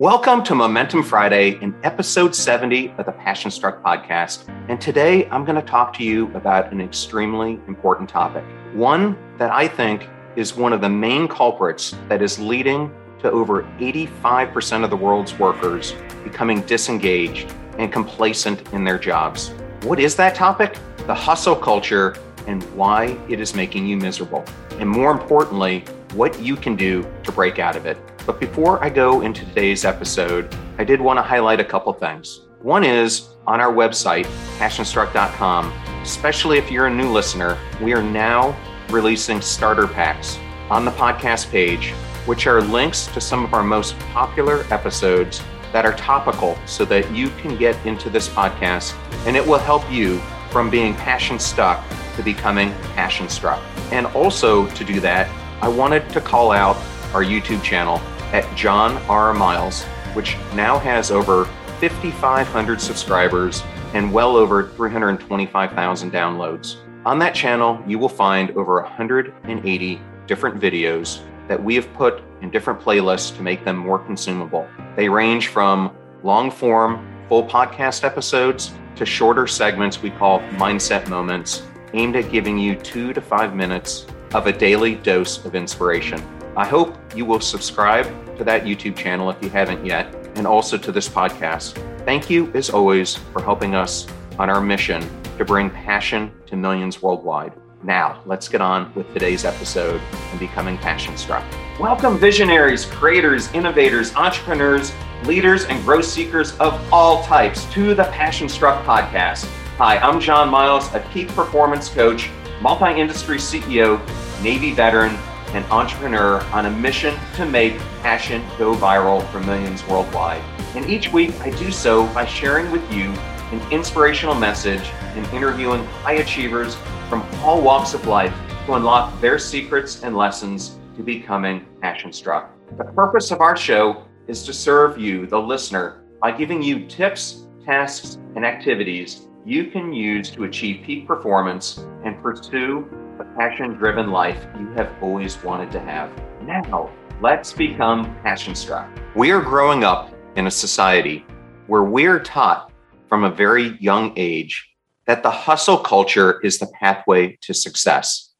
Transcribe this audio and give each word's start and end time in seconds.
Welcome 0.00 0.42
to 0.44 0.54
Momentum 0.54 1.02
Friday 1.02 1.58
in 1.60 1.74
episode 1.82 2.34
70 2.34 2.94
of 2.96 3.04
the 3.04 3.12
Passion 3.12 3.50
Struck 3.50 3.82
podcast. 3.82 4.48
And 4.70 4.80
today 4.80 5.28
I'm 5.28 5.44
going 5.44 5.60
to 5.60 5.66
talk 5.70 5.92
to 5.98 6.02
you 6.02 6.34
about 6.34 6.72
an 6.72 6.80
extremely 6.80 7.60
important 7.68 8.08
topic, 8.08 8.42
one 8.72 9.18
that 9.36 9.50
I 9.50 9.68
think 9.68 10.08
is 10.36 10.56
one 10.56 10.72
of 10.72 10.80
the 10.80 10.88
main 10.88 11.28
culprits 11.28 11.94
that 12.08 12.22
is 12.22 12.38
leading 12.38 12.90
to 13.18 13.30
over 13.30 13.64
85% 13.78 14.84
of 14.84 14.88
the 14.88 14.96
world's 14.96 15.38
workers 15.38 15.94
becoming 16.24 16.62
disengaged 16.62 17.54
and 17.76 17.92
complacent 17.92 18.72
in 18.72 18.84
their 18.84 18.98
jobs. 18.98 19.50
What 19.82 20.00
is 20.00 20.16
that 20.16 20.34
topic? 20.34 20.78
The 21.06 21.14
hustle 21.14 21.56
culture 21.56 22.16
and 22.46 22.62
why 22.74 23.18
it 23.28 23.38
is 23.38 23.54
making 23.54 23.86
you 23.86 23.98
miserable. 23.98 24.46
And 24.78 24.88
more 24.88 25.10
importantly, 25.10 25.84
what 26.14 26.40
you 26.40 26.56
can 26.56 26.74
do 26.74 27.06
to 27.24 27.32
break 27.32 27.58
out 27.58 27.76
of 27.76 27.84
it. 27.84 27.98
But 28.26 28.40
before 28.40 28.82
I 28.82 28.90
go 28.90 29.22
into 29.22 29.44
today's 29.44 29.84
episode, 29.84 30.54
I 30.78 30.84
did 30.84 31.00
want 31.00 31.18
to 31.18 31.22
highlight 31.22 31.60
a 31.60 31.64
couple 31.64 31.92
things. 31.92 32.40
One 32.62 32.84
is 32.84 33.28
on 33.46 33.60
our 33.60 33.72
website, 33.72 34.26
passionstruck.com, 34.58 35.72
especially 36.02 36.58
if 36.58 36.70
you're 36.70 36.86
a 36.86 36.94
new 36.94 37.10
listener, 37.10 37.58
we 37.80 37.94
are 37.94 38.02
now 38.02 38.56
releasing 38.90 39.40
starter 39.40 39.86
packs 39.86 40.38
on 40.68 40.84
the 40.84 40.90
podcast 40.92 41.50
page, 41.50 41.90
which 42.26 42.46
are 42.46 42.60
links 42.60 43.06
to 43.08 43.20
some 43.20 43.44
of 43.44 43.54
our 43.54 43.64
most 43.64 43.98
popular 44.12 44.64
episodes 44.70 45.42
that 45.72 45.86
are 45.86 45.94
topical 45.94 46.58
so 46.66 46.84
that 46.84 47.10
you 47.12 47.30
can 47.30 47.56
get 47.56 47.74
into 47.86 48.10
this 48.10 48.28
podcast 48.28 48.94
and 49.26 49.36
it 49.36 49.46
will 49.46 49.58
help 49.58 49.90
you 49.90 50.18
from 50.50 50.68
being 50.68 50.94
passion 50.94 51.38
stuck 51.38 51.82
to 52.16 52.22
becoming 52.22 52.72
passion 52.94 53.28
struck. 53.28 53.62
And 53.92 54.06
also 54.08 54.66
to 54.68 54.84
do 54.84 55.00
that, 55.00 55.30
I 55.62 55.68
wanted 55.68 56.08
to 56.10 56.20
call 56.20 56.52
out 56.52 56.76
our 57.14 57.24
YouTube 57.24 57.62
channel 57.62 57.98
at 58.32 58.46
John 58.56 58.96
R. 59.08 59.34
Miles, 59.34 59.84
which 60.14 60.36
now 60.54 60.78
has 60.78 61.10
over 61.10 61.44
5,500 61.80 62.80
subscribers 62.80 63.62
and 63.94 64.12
well 64.12 64.36
over 64.36 64.68
325,000 64.68 66.12
downloads. 66.12 66.76
On 67.06 67.18
that 67.18 67.34
channel, 67.34 67.82
you 67.86 67.98
will 67.98 68.08
find 68.08 68.50
over 68.52 68.82
180 68.82 70.00
different 70.26 70.60
videos 70.60 71.22
that 71.48 71.62
we 71.62 71.74
have 71.74 71.92
put 71.94 72.22
in 72.42 72.50
different 72.50 72.80
playlists 72.80 73.34
to 73.36 73.42
make 73.42 73.64
them 73.64 73.76
more 73.76 73.98
consumable. 73.98 74.68
They 74.94 75.08
range 75.08 75.48
from 75.48 75.96
long 76.22 76.50
form, 76.50 77.06
full 77.28 77.44
podcast 77.44 78.04
episodes 78.04 78.72
to 78.96 79.06
shorter 79.06 79.46
segments 79.46 80.02
we 80.02 80.10
call 80.10 80.40
mindset 80.58 81.08
moments, 81.08 81.66
aimed 81.94 82.16
at 82.16 82.30
giving 82.30 82.58
you 82.58 82.76
two 82.76 83.12
to 83.12 83.20
five 83.20 83.56
minutes 83.56 84.06
of 84.34 84.46
a 84.46 84.52
daily 84.52 84.94
dose 84.96 85.44
of 85.44 85.54
inspiration. 85.54 86.22
I 86.60 86.66
hope 86.66 86.94
you 87.16 87.24
will 87.24 87.40
subscribe 87.40 88.04
to 88.36 88.44
that 88.44 88.64
YouTube 88.64 88.94
channel 88.94 89.30
if 89.30 89.42
you 89.42 89.48
haven't 89.48 89.82
yet, 89.82 90.14
and 90.34 90.46
also 90.46 90.76
to 90.76 90.92
this 90.92 91.08
podcast. 91.08 91.72
Thank 92.04 92.28
you, 92.28 92.52
as 92.52 92.68
always, 92.68 93.16
for 93.16 93.42
helping 93.42 93.74
us 93.74 94.06
on 94.38 94.50
our 94.50 94.60
mission 94.60 95.02
to 95.38 95.44
bring 95.46 95.70
passion 95.70 96.30
to 96.48 96.56
millions 96.56 97.00
worldwide. 97.00 97.54
Now, 97.82 98.20
let's 98.26 98.46
get 98.46 98.60
on 98.60 98.92
with 98.94 99.10
today's 99.14 99.46
episode 99.46 100.02
and 100.12 100.38
becoming 100.38 100.76
passion 100.76 101.16
struck. 101.16 101.46
Welcome, 101.80 102.18
visionaries, 102.18 102.84
creators, 102.84 103.50
innovators, 103.54 104.14
entrepreneurs, 104.14 104.92
leaders, 105.24 105.64
and 105.64 105.82
growth 105.82 106.04
seekers 106.04 106.54
of 106.58 106.78
all 106.92 107.22
types 107.24 107.64
to 107.72 107.94
the 107.94 108.04
Passion 108.04 108.50
Struck 108.50 108.84
podcast. 108.84 109.46
Hi, 109.78 109.96
I'm 109.96 110.20
John 110.20 110.50
Miles, 110.50 110.94
a 110.94 111.00
peak 111.10 111.28
performance 111.28 111.88
coach, 111.88 112.28
multi 112.60 113.00
industry 113.00 113.38
CEO, 113.38 113.98
Navy 114.42 114.74
veteran, 114.74 115.16
and 115.52 115.64
entrepreneur 115.66 116.40
on 116.52 116.66
a 116.66 116.70
mission 116.70 117.18
to 117.34 117.46
make 117.46 117.78
passion 118.02 118.42
go 118.58 118.74
viral 118.74 119.26
for 119.30 119.40
millions 119.40 119.86
worldwide. 119.86 120.42
And 120.76 120.88
each 120.88 121.12
week 121.12 121.38
I 121.40 121.50
do 121.50 121.70
so 121.70 122.06
by 122.14 122.24
sharing 122.26 122.70
with 122.70 122.82
you 122.92 123.10
an 123.52 123.72
inspirational 123.72 124.34
message 124.34 124.88
and 125.14 125.26
interviewing 125.34 125.84
high 126.02 126.14
achievers 126.14 126.76
from 127.08 127.22
all 127.42 127.60
walks 127.60 127.94
of 127.94 128.06
life 128.06 128.34
to 128.66 128.74
unlock 128.74 129.20
their 129.20 129.38
secrets 129.38 130.04
and 130.04 130.16
lessons 130.16 130.78
to 130.96 131.02
becoming 131.02 131.66
passion 131.80 132.12
struck. 132.12 132.52
The 132.76 132.84
purpose 132.84 133.32
of 133.32 133.40
our 133.40 133.56
show 133.56 134.04
is 134.28 134.44
to 134.44 134.52
serve 134.52 134.98
you, 134.98 135.26
the 135.26 135.40
listener, 135.40 136.04
by 136.20 136.30
giving 136.30 136.62
you 136.62 136.86
tips, 136.86 137.48
tasks, 137.64 138.18
and 138.36 138.46
activities 138.46 139.26
you 139.44 139.64
can 139.70 139.92
use 139.92 140.30
to 140.30 140.44
achieve 140.44 140.84
peak 140.84 141.06
performance 141.06 141.84
and 142.04 142.22
pursue 142.22 142.88
the 143.20 143.26
passion 143.36 143.74
driven 143.74 144.10
life 144.10 144.46
you 144.58 144.66
have 144.70 144.90
always 145.02 145.42
wanted 145.44 145.70
to 145.70 145.78
have. 145.78 146.10
Now, 146.42 146.90
let's 147.20 147.52
become 147.52 148.16
passion 148.22 148.54
struck. 148.54 148.88
We 149.14 149.30
are 149.30 149.42
growing 149.42 149.84
up 149.84 150.10
in 150.36 150.46
a 150.46 150.50
society 150.50 151.26
where 151.66 151.82
we 151.82 152.06
are 152.06 152.18
taught 152.18 152.72
from 153.10 153.24
a 153.24 153.30
very 153.30 153.76
young 153.78 154.14
age 154.16 154.70
that 155.04 155.22
the 155.22 155.30
hustle 155.30 155.76
culture 155.76 156.40
is 156.40 156.58
the 156.58 156.68
pathway 156.68 157.36
to 157.42 157.52
success. 157.52 158.32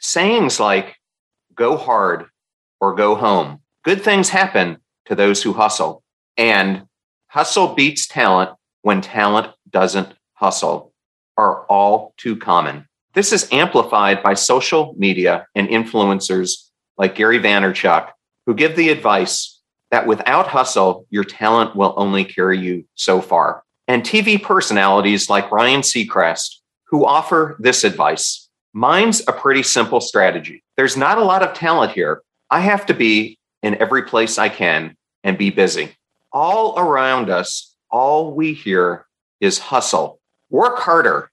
Sayings 0.00 0.60
like 0.60 0.96
go 1.54 1.78
hard 1.78 2.26
or 2.78 2.94
go 2.94 3.14
home, 3.14 3.60
good 3.84 4.02
things 4.02 4.28
happen 4.28 4.76
to 5.06 5.14
those 5.14 5.42
who 5.42 5.54
hustle, 5.54 6.02
and 6.36 6.82
hustle 7.28 7.74
beats 7.74 8.06
talent 8.06 8.50
when 8.82 9.00
talent 9.00 9.48
doesn't 9.70 10.12
hustle 10.34 10.92
are 11.38 11.64
all 11.68 12.12
too 12.18 12.36
common. 12.36 12.86
This 13.16 13.32
is 13.32 13.48
amplified 13.50 14.22
by 14.22 14.34
social 14.34 14.94
media 14.98 15.46
and 15.54 15.68
influencers 15.68 16.68
like 16.98 17.14
Gary 17.14 17.38
Vaynerchuk, 17.38 18.10
who 18.44 18.52
give 18.52 18.76
the 18.76 18.90
advice 18.90 19.58
that 19.90 20.06
without 20.06 20.48
hustle, 20.48 21.06
your 21.08 21.24
talent 21.24 21.74
will 21.74 21.94
only 21.96 22.26
carry 22.26 22.58
you 22.58 22.84
so 22.94 23.22
far. 23.22 23.62
And 23.88 24.02
TV 24.02 24.40
personalities 24.40 25.30
like 25.30 25.50
Ryan 25.50 25.80
Seacrest, 25.80 26.56
who 26.88 27.06
offer 27.06 27.56
this 27.58 27.84
advice. 27.84 28.50
Mine's 28.74 29.22
a 29.26 29.32
pretty 29.32 29.62
simple 29.62 30.02
strategy. 30.02 30.62
There's 30.76 30.98
not 30.98 31.16
a 31.16 31.24
lot 31.24 31.42
of 31.42 31.54
talent 31.54 31.92
here. 31.92 32.20
I 32.50 32.60
have 32.60 32.84
to 32.84 32.92
be 32.92 33.38
in 33.62 33.80
every 33.80 34.02
place 34.02 34.36
I 34.36 34.50
can 34.50 34.94
and 35.24 35.38
be 35.38 35.48
busy. 35.48 35.96
All 36.32 36.78
around 36.78 37.30
us, 37.30 37.74
all 37.90 38.34
we 38.34 38.52
hear 38.52 39.06
is 39.40 39.58
hustle. 39.58 40.20
Work 40.50 40.80
harder, 40.80 41.30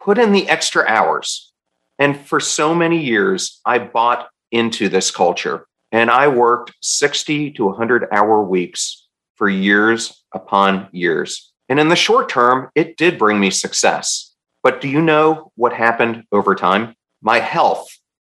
put 0.00 0.18
in 0.18 0.32
the 0.32 0.48
extra 0.48 0.84
hours. 0.86 1.52
And 1.98 2.18
for 2.18 2.40
so 2.40 2.74
many 2.74 2.98
years, 3.02 3.60
I 3.64 3.78
bought 3.78 4.28
into 4.50 4.88
this 4.88 5.10
culture 5.10 5.66
and 5.92 6.10
I 6.10 6.28
worked 6.28 6.72
60 6.80 7.52
to 7.52 7.66
100 7.66 8.08
hour 8.10 8.42
weeks 8.42 9.06
for 9.36 9.48
years 9.48 10.24
upon 10.32 10.88
years. 10.92 11.52
And 11.68 11.78
in 11.78 11.88
the 11.88 11.96
short 11.96 12.28
term, 12.28 12.70
it 12.74 12.96
did 12.96 13.18
bring 13.18 13.38
me 13.38 13.50
success. 13.50 14.34
But 14.62 14.80
do 14.80 14.88
you 14.88 15.00
know 15.00 15.52
what 15.54 15.72
happened 15.72 16.24
over 16.32 16.54
time? 16.54 16.94
My 17.22 17.38
health, 17.38 17.88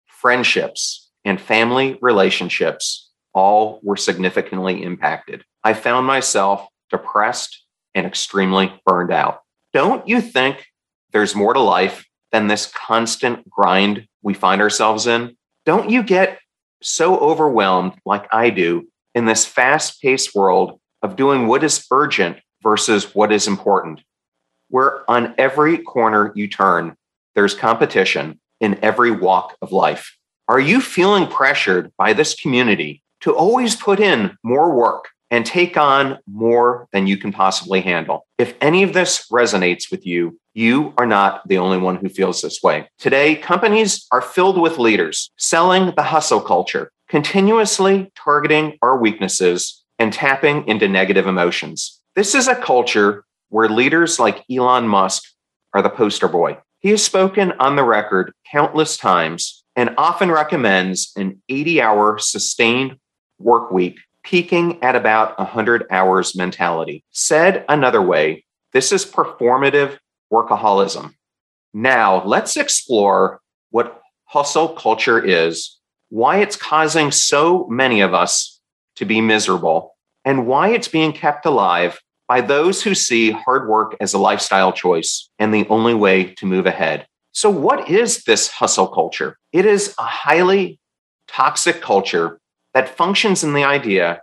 friendships, 0.06 1.10
and 1.24 1.40
family 1.40 1.98
relationships 2.02 3.10
all 3.34 3.80
were 3.84 3.98
significantly 3.98 4.84
impacted. 4.84 5.44
I 5.64 5.74
found 5.74 6.08
myself 6.08 6.68
depressed 6.90 7.64
and 7.94 8.06
extremely 8.06 8.74
burned 8.86 9.12
out. 9.12 9.42
Don't 9.74 10.08
you 10.08 10.22
think 10.22 10.66
there's 11.16 11.34
more 11.34 11.54
to 11.54 11.62
life 11.62 12.06
than 12.34 12.48
this 12.48 12.66
constant 12.66 13.50
grind 13.50 14.06
we 14.22 14.34
find 14.34 14.62
ourselves 14.62 15.08
in? 15.08 15.38
Don't 15.66 15.90
you 15.90 16.04
get 16.04 16.40
so 16.82 17.18
overwhelmed 17.18 17.94
like 18.06 18.28
I 18.34 18.50
do 18.50 18.90
in 19.14 19.24
this 19.24 19.46
fast 19.46 20.02
paced 20.02 20.36
world 20.36 20.78
of 21.02 21.16
doing 21.16 21.48
what 21.48 21.64
is 21.64 21.88
urgent 21.90 22.40
versus 22.62 23.16
what 23.16 23.32
is 23.32 23.48
important? 23.48 24.02
Where 24.68 25.10
on 25.10 25.34
every 25.38 25.78
corner 25.78 26.34
you 26.36 26.50
turn, 26.50 26.98
there's 27.34 27.54
competition 27.54 28.42
in 28.60 28.78
every 28.84 29.12
walk 29.12 29.56
of 29.62 29.72
life. 29.72 30.18
Are 30.50 30.60
you 30.60 30.82
feeling 30.82 31.28
pressured 31.28 31.94
by 31.98 32.12
this 32.12 32.36
community 32.36 33.02
to 33.22 33.34
always 33.34 33.78
put 33.78 34.02
in 34.02 34.38
more 34.44 34.76
work, 34.76 35.06
and 35.36 35.46
take 35.46 35.76
on 35.76 36.18
more 36.32 36.88
than 36.94 37.08
you 37.08 37.18
can 37.18 37.34
possibly 37.34 37.82
handle. 37.82 38.26
If 38.38 38.56
any 38.62 38.84
of 38.84 38.94
this 38.94 39.28
resonates 39.30 39.92
with 39.92 40.06
you, 40.06 40.40
you 40.54 40.94
are 40.98 41.06
not 41.06 41.46
the 41.46 41.58
only 41.58 41.78
one 41.78 41.98
who 41.98 42.08
feels 42.08 42.42
this 42.42 42.64
way. 42.64 42.88
Today, 43.00 43.36
companies 43.36 44.08
are 44.14 44.22
filled 44.22 44.58
with 44.58 44.78
leaders 44.78 45.30
selling 45.38 45.92
the 45.98 46.04
hustle 46.04 46.40
culture, 46.40 46.90
continuously 47.10 48.14
targeting 48.16 48.78
our 48.82 48.98
weaknesses 48.98 49.84
and 50.00 50.14
tapping 50.14 50.66
into 50.70 50.88
negative 50.88 51.28
emotions. 51.28 52.00
This 52.16 52.34
is 52.34 52.48
a 52.48 52.56
culture 52.56 53.26
where 53.50 53.68
leaders 53.68 54.20
like 54.20 54.46
Elon 54.50 54.88
Musk 54.88 55.22
are 55.74 55.82
the 55.82 55.90
poster 55.90 56.30
boy. 56.30 56.58
He 56.80 56.92
has 56.92 57.04
spoken 57.04 57.52
on 57.60 57.76
the 57.76 57.84
record 57.84 58.32
countless 58.50 58.96
times 58.96 59.66
and 59.76 59.96
often 59.98 60.32
recommends 60.32 61.12
an 61.18 61.42
80 61.50 61.82
hour 61.82 62.20
sustained 62.20 62.96
work 63.38 63.70
week 63.70 63.98
peaking 64.26 64.82
at 64.84 64.96
about 64.96 65.38
100 65.38 65.86
hours 65.92 66.36
mentality. 66.36 67.04
Said 67.12 67.64
another 67.70 68.02
way, 68.02 68.44
this 68.74 68.92
is 68.92 69.06
performative 69.06 69.98
workaholism. 70.34 71.14
Now, 71.74 72.26
let's 72.26 72.58
explore 72.58 73.40
what 73.70 74.02
hustle 74.26 74.70
culture 74.70 75.24
is, 75.24 75.78
why 76.10 76.38
it's 76.38 76.56
causing 76.56 77.12
so 77.12 77.68
many 77.70 78.02
of 78.02 78.14
us 78.14 78.60
to 78.96 79.06
be 79.06 79.22
miserable, 79.22 79.96
and 80.24 80.48
why 80.48 80.70
it's 80.70 80.88
being 80.88 81.14
kept 81.14 81.46
alive 81.46 82.00
by 82.28 82.42
those 82.42 82.82
who 82.82 82.96
see 82.96 83.32
hard 83.32 83.70
work 83.70 83.96
as 84.02 84.14
a 84.14 84.18
lifestyle 84.18 84.74
choice 84.74 85.30
and 85.38 85.54
the 85.54 85.68
only 85.70 85.94
way 85.94 86.34
to 86.36 86.46
move 86.46 86.66
ahead. 86.66 87.06
So, 87.34 87.50
what 87.50 87.90
is 87.90 88.24
this 88.24 88.48
hustle 88.48 88.88
culture? 88.88 89.38
It 89.52 89.66
is 89.66 89.94
a 90.00 90.04
highly 90.04 90.80
toxic 91.28 91.82
culture 91.82 92.40
that 92.76 92.96
functions 92.96 93.44
in 93.44 93.54
the 93.54 93.64
idea 93.64 94.22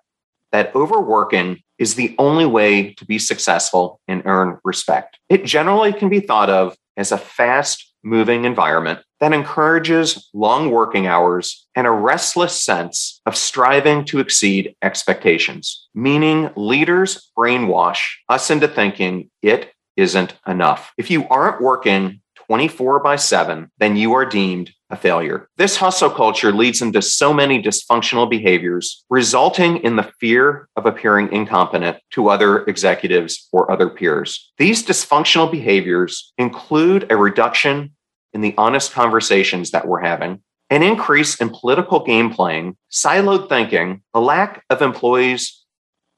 that 0.52 0.74
overworking 0.76 1.60
is 1.78 1.96
the 1.96 2.14
only 2.18 2.46
way 2.46 2.92
to 2.94 3.04
be 3.04 3.18
successful 3.18 3.98
and 4.06 4.22
earn 4.24 4.58
respect. 4.62 5.18
It 5.28 5.44
generally 5.44 5.92
can 5.92 6.08
be 6.08 6.20
thought 6.20 6.50
of 6.50 6.76
as 6.96 7.10
a 7.10 7.18
fast 7.18 7.92
moving 8.04 8.44
environment 8.44 9.00
that 9.20 9.32
encourages 9.32 10.28
long 10.34 10.70
working 10.70 11.06
hours 11.06 11.66
and 11.74 11.86
a 11.86 11.90
restless 11.90 12.62
sense 12.62 13.20
of 13.26 13.36
striving 13.36 14.04
to 14.04 14.18
exceed 14.18 14.74
expectations, 14.82 15.88
meaning 15.94 16.50
leaders 16.56 17.30
brainwash 17.36 18.16
us 18.28 18.50
into 18.50 18.68
thinking 18.68 19.30
it 19.40 19.72
isn't 19.96 20.34
enough. 20.46 20.92
If 20.98 21.10
you 21.10 21.26
aren't 21.28 21.60
working 21.60 22.20
24 22.52 23.00
by 23.00 23.16
7, 23.16 23.70
then 23.78 23.96
you 23.96 24.12
are 24.12 24.26
deemed 24.26 24.70
a 24.90 24.96
failure. 24.96 25.48
This 25.56 25.78
hustle 25.78 26.10
culture 26.10 26.52
leads 26.52 26.82
into 26.82 27.00
so 27.00 27.32
many 27.32 27.62
dysfunctional 27.62 28.28
behaviors, 28.28 29.06
resulting 29.08 29.78
in 29.78 29.96
the 29.96 30.12
fear 30.20 30.68
of 30.76 30.84
appearing 30.84 31.32
incompetent 31.32 31.96
to 32.10 32.28
other 32.28 32.62
executives 32.64 33.48
or 33.52 33.72
other 33.72 33.88
peers. 33.88 34.52
These 34.58 34.84
dysfunctional 34.84 35.50
behaviors 35.50 36.34
include 36.36 37.10
a 37.10 37.16
reduction 37.16 37.92
in 38.34 38.42
the 38.42 38.54
honest 38.58 38.92
conversations 38.92 39.70
that 39.70 39.88
we're 39.88 40.02
having, 40.02 40.42
an 40.68 40.82
increase 40.82 41.40
in 41.40 41.48
political 41.48 42.04
game 42.04 42.28
playing, 42.28 42.76
siloed 42.90 43.48
thinking, 43.48 44.02
a 44.12 44.20
lack 44.20 44.62
of 44.68 44.82
employees 44.82 45.62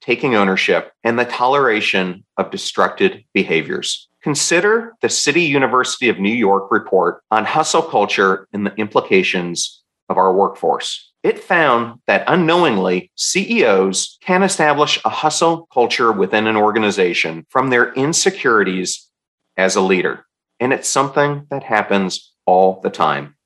taking 0.05 0.35
ownership, 0.35 0.93
and 1.03 1.19
the 1.19 1.25
toleration 1.25 2.25
of 2.37 2.51
destructive 2.51 3.23
behaviors. 3.33 4.09
Consider 4.25 4.97
the 5.03 5.11
City 5.11 5.43
University 5.43 6.09
of 6.09 6.19
New 6.19 6.33
York 6.33 6.71
report 6.71 7.23
on 7.31 7.45
hustle 7.45 7.83
culture 7.83 8.49
and 8.55 8.65
the 8.65 8.75
implications 8.77 9.83
of 10.09 10.17
our 10.17 10.33
workforce. 10.33 11.13
It 11.23 11.39
found 11.39 12.01
that 12.07 12.25
unknowingly, 12.27 13.11
CEOs 13.17 14.17
can 14.23 14.43
establish 14.43 14.99
a 15.05 15.11
hustle 15.11 15.69
culture 15.71 16.11
within 16.11 16.47
an 16.47 16.57
organization 16.57 17.45
from 17.51 17.69
their 17.69 17.93
insecurities 17.93 19.11
as 19.59 19.77
a 19.77 19.83
leader. 19.83 20.25
And 20.59 20.73
it's 20.73 20.89
something 20.89 21.47
that 21.51 21.63
happens 21.63 22.33
all 22.47 22.81
the 22.81 22.89
time. 22.89 23.37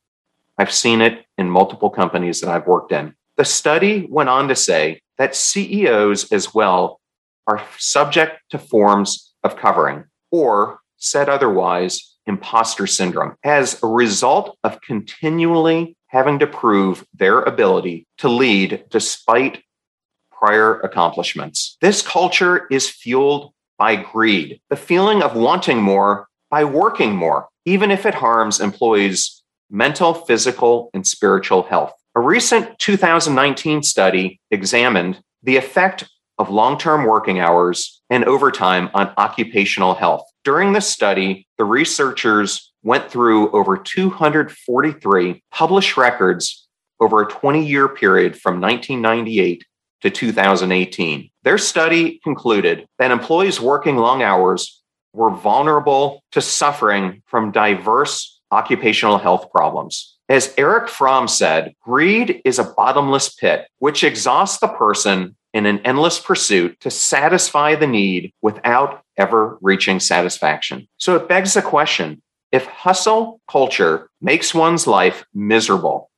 I've 0.59 0.73
seen 0.73 1.01
it 1.01 1.27
in 1.37 1.51
multiple 1.51 1.91
companies 1.91 2.41
that 2.41 2.51
I've 2.51 2.69
worked 2.69 2.93
in. 2.93 3.17
The 3.35 3.45
study 3.45 4.07
went 4.09 4.29
on 4.29 4.47
to 4.47 4.55
say 4.55 5.01
that 5.17 5.35
CEOs 5.35 6.31
as 6.31 6.55
well 6.55 7.01
are 7.49 7.65
subject 7.79 8.43
to 8.51 8.61
forms 8.61 9.33
of 9.43 9.57
covering 9.57 10.05
or 10.31 10.81
said 10.97 11.29
otherwise, 11.29 12.17
imposter 12.27 12.87
syndrome, 12.87 13.35
as 13.45 13.83
a 13.83 13.87
result 13.87 14.57
of 14.65 14.81
continually 14.81 15.97
having 16.09 16.39
to 16.39 16.47
prove 16.47 17.07
their 17.15 17.41
ability 17.41 18.07
to 18.19 18.29
lead 18.29 18.85
despite 18.91 19.63
prior 20.31 20.81
accomplishments. 20.81 21.77
This 21.81 22.03
culture 22.03 22.67
is 22.71 22.89
fueled 22.89 23.53
by 23.79 23.97
greed, 23.97 24.61
the 24.71 24.77
feeling 24.77 25.23
of 25.23 25.37
wanting 25.37 25.81
more 25.83 26.29
by 26.51 26.65
working 26.65 27.15
more, 27.15 27.49
even 27.65 27.91
if 27.91 28.07
it 28.07 28.15
harms 28.15 28.61
employees' 28.61 29.43
mental, 29.71 30.15
physical, 30.15 30.91
and 30.95 31.07
spiritual 31.07 31.63
health. 31.65 31.93
A 32.15 32.21
recent 32.21 32.79
2019 32.79 33.83
study 33.83 34.41
examined 34.51 35.21
the 35.43 35.57
effect 35.57 36.09
of 36.39 36.51
long 36.51 36.79
term 36.79 37.05
working 37.05 37.41
hours 37.41 38.01
and 38.11 38.25
overtime 38.25 38.91
on 38.95 39.13
occupational 39.17 39.95
health. 39.95 40.25
During 40.45 40.73
the 40.73 40.81
study, 40.81 41.47
the 41.59 41.65
researchers 41.65 42.73
went 42.83 43.11
through 43.11 43.51
over 43.51 43.77
243 43.77 45.43
published 45.51 45.97
records 45.97 46.67
over 47.01 47.23
a 47.23 47.29
20 47.29 47.67
year 47.67 47.89
period 47.89 48.39
from 48.41 48.61
1998 48.61 49.65
to 50.03 50.11
2018. 50.11 51.31
Their 51.43 51.59
study 51.59 52.21
concluded 52.23 52.87
that 52.99 53.11
employees 53.11 53.61
working 53.61 53.97
long 53.97 54.23
hours 54.23 54.83
were 55.13 55.31
vulnerable 55.31 56.23
to 56.33 56.41
suffering 56.41 57.23
from 57.27 57.51
diverse 57.51 58.41
occupational 58.51 59.19
health 59.19 59.51
problems. 59.51 60.17
As 60.29 60.55
Erich 60.59 60.89
Fromm 60.89 61.27
said, 61.27 61.75
greed 61.83 62.43
is 62.45 62.59
a 62.59 62.73
bottomless 62.77 63.35
pit 63.35 63.67
which 63.79 64.05
exhausts 64.05 64.59
the 64.59 64.69
person 64.69 65.37
in 65.53 65.67
an 65.67 65.81
endless 65.81 66.19
pursuit 66.19 66.79
to 66.81 66.91
satisfy 66.91 67.75
the 67.75 67.87
need 67.87 68.33
without 68.43 69.03
ever 69.17 69.59
reaching 69.61 70.01
satisfaction. 70.01 70.89
So 70.99 71.17
it 71.17 71.29
begs 71.29 71.55
the 71.55 71.63
question 71.63 72.23
if 72.53 72.65
hustle 72.67 73.41
culture 73.51 74.09
makes 74.21 74.55
one's 74.55 74.87
life 74.87 75.25
miserable 75.35 76.11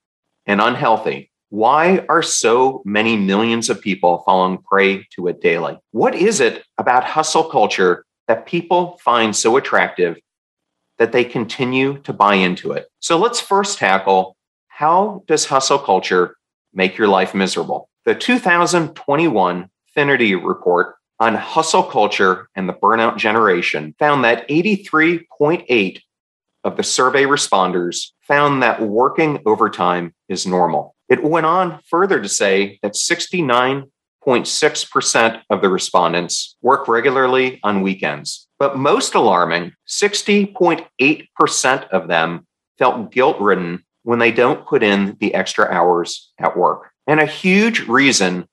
and 0.46 0.60
unhealthy, 0.60 1.30
why 1.48 2.04
are 2.08 2.22
so 2.22 2.82
many 2.84 3.16
millions 3.16 3.68
of 3.68 3.80
people 3.80 4.22
falling 4.24 4.58
prey 4.58 5.04
to 5.16 5.26
it 5.26 5.40
daily? 5.40 5.76
What 5.90 6.14
is 6.14 6.40
it 6.40 6.64
about 6.78 7.04
hustle 7.04 7.44
culture 7.44 8.04
that 8.28 8.46
people 8.46 8.98
find 9.02 9.34
so 9.34 9.56
attractive 9.56 10.18
that 10.98 11.10
they 11.10 11.24
continue 11.24 11.98
to 12.02 12.12
buy 12.12 12.34
into 12.36 12.72
it? 12.72 12.86
So 13.00 13.18
let's 13.18 13.40
first 13.40 13.78
tackle 13.78 14.36
how 14.68 15.24
does 15.26 15.46
hustle 15.46 15.78
culture 15.78 16.36
make 16.72 16.96
your 16.96 17.08
life 17.08 17.34
miserable? 17.34 17.89
The 18.06 18.14
2021 18.14 19.68
Finity 19.94 20.34
report 20.34 20.96
on 21.18 21.34
hustle 21.34 21.82
culture 21.82 22.48
and 22.54 22.66
the 22.68 22.72
burnout 22.72 23.18
generation 23.18 23.94
found 23.98 24.24
that 24.24 24.48
83.8 24.48 26.00
of 26.64 26.76
the 26.76 26.82
survey 26.82 27.24
responders 27.24 28.12
found 28.22 28.62
that 28.62 28.80
working 28.80 29.40
overtime 29.44 30.14
is 30.28 30.46
normal. 30.46 30.94
It 31.10 31.22
went 31.22 31.44
on 31.44 31.80
further 31.88 32.22
to 32.22 32.28
say 32.28 32.78
that 32.82 32.94
69.6% 32.94 35.42
of 35.50 35.60
the 35.60 35.68
respondents 35.68 36.56
work 36.62 36.88
regularly 36.88 37.60
on 37.62 37.82
weekends. 37.82 38.48
But 38.58 38.78
most 38.78 39.14
alarming, 39.14 39.74
60.8% 39.88 41.88
of 41.88 42.08
them 42.08 42.46
felt 42.78 43.12
guilt 43.12 43.38
ridden 43.40 43.84
when 44.04 44.20
they 44.20 44.32
don't 44.32 44.66
put 44.66 44.82
in 44.82 45.18
the 45.20 45.34
extra 45.34 45.66
hours 45.66 46.32
at 46.38 46.56
work. 46.56 46.89
And 47.10 47.18
a 47.18 47.26
huge 47.26 47.88
reason 47.88 48.46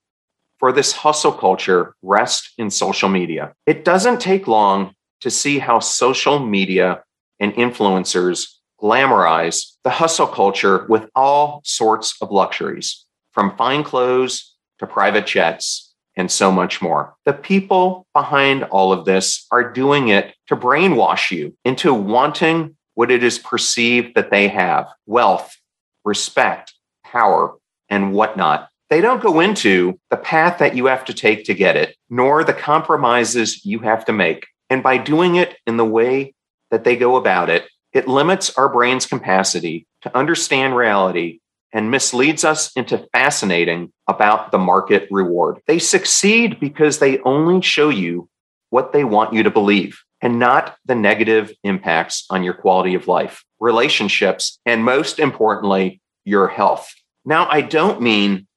for 0.58 0.72
this 0.72 0.92
hustle 0.92 1.32
culture 1.32 1.94
rests 2.02 2.54
in 2.58 2.72
social 2.72 3.08
media. 3.08 3.54
It 3.68 3.86
doesn't 3.86 4.20
take 4.20 4.48
long 4.48 4.96
to 5.22 5.30
see 5.30 5.60
how 5.60 5.78
social 5.78 6.40
media 6.40 7.04
and 7.40 7.54
influencers 7.54 8.48
glamorize 8.82 9.74
the 9.84 9.92
hustle 9.92 10.26
culture 10.26 10.88
with 10.90 11.08
all 11.14 11.62
sorts 11.66 12.16
of 12.20 12.32
luxuries, 12.32 13.06
from 13.32 13.56
fine 13.58 13.84
clothes 13.84 14.56
to 14.80 14.88
private 14.88 15.28
jets 15.28 15.94
and 16.16 16.32
so 16.32 16.52
much 16.52 16.82
more. 16.82 17.14
The 17.26 17.34
people 17.34 18.08
behind 18.12 18.64
all 18.64 18.92
of 18.92 19.06
this 19.06 19.46
are 19.52 19.72
doing 19.72 20.08
it 20.08 20.34
to 20.48 20.56
brainwash 20.56 21.30
you 21.30 21.56
into 21.64 21.94
wanting 21.94 22.76
what 22.96 23.12
it 23.12 23.24
is 23.24 23.38
perceived 23.38 24.16
that 24.16 24.32
they 24.32 24.48
have 24.48 24.88
wealth, 25.06 25.56
respect, 26.04 26.74
power, 27.06 27.54
and 27.90 28.14
whatnot. 28.14 28.70
They 28.90 29.02
don't 29.02 29.22
go 29.22 29.40
into 29.40 30.00
the 30.10 30.18
path 30.18 30.60
that 30.60 30.76
you 30.76 30.86
have 30.86 31.06
to 31.06 31.14
take 31.14 31.46
to 31.46 31.54
get 31.54 31.76
it, 31.76 31.96
nor 32.10 32.44
the 32.44 32.54
compromises 32.54 33.66
you 33.66 33.80
have 33.80 34.06
to 34.06 34.14
make. 34.14 34.48
And 34.70 34.82
by 34.82 34.98
doing 34.98 35.36
it 35.36 35.58
in 35.66 35.78
the 35.78 35.86
way 35.86 36.34
that 36.72 36.84
they 36.84 36.96
go 36.96 37.16
about 37.16 37.50
it, 37.50 37.68
it 37.94 38.08
limits 38.08 38.58
our 38.58 38.70
brain's 38.70 39.06
capacity 39.06 39.88
to 40.02 40.16
understand 40.16 40.76
reality 40.76 41.40
and 41.74 41.92
misleads 41.92 42.46
us 42.46 42.72
into 42.76 43.08
fascinating 43.12 43.92
about 44.08 44.52
the 44.52 44.58
market 44.58 45.08
reward. 45.12 45.60
They 45.68 45.80
succeed 45.80 46.60
because 46.60 47.00
they 47.00 47.20
only 47.20 47.62
show 47.62 47.90
you 47.90 48.30
what 48.70 48.94
they 48.94 49.04
want 49.04 49.34
you 49.34 49.44
to 49.44 49.52
believe 49.52 50.02
and 50.22 50.40
not 50.40 50.78
the 50.86 50.96
negative 50.96 51.52
impacts 51.64 52.26
on 52.30 52.44
your 52.44 52.54
quality 52.54 52.96
of 52.96 53.08
life, 53.08 53.44
relationships, 53.60 54.60
and 54.66 54.84
most 54.84 55.20
importantly, 55.20 56.02
your 56.26 56.48
health. 56.48 56.94
Now, 57.28 57.46
I 57.50 57.60
don't 57.60 58.02
mean 58.02 58.48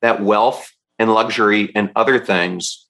that 0.00 0.22
wealth 0.22 0.72
and 0.98 1.12
luxury 1.12 1.70
and 1.74 1.90
other 1.94 2.18
things 2.18 2.86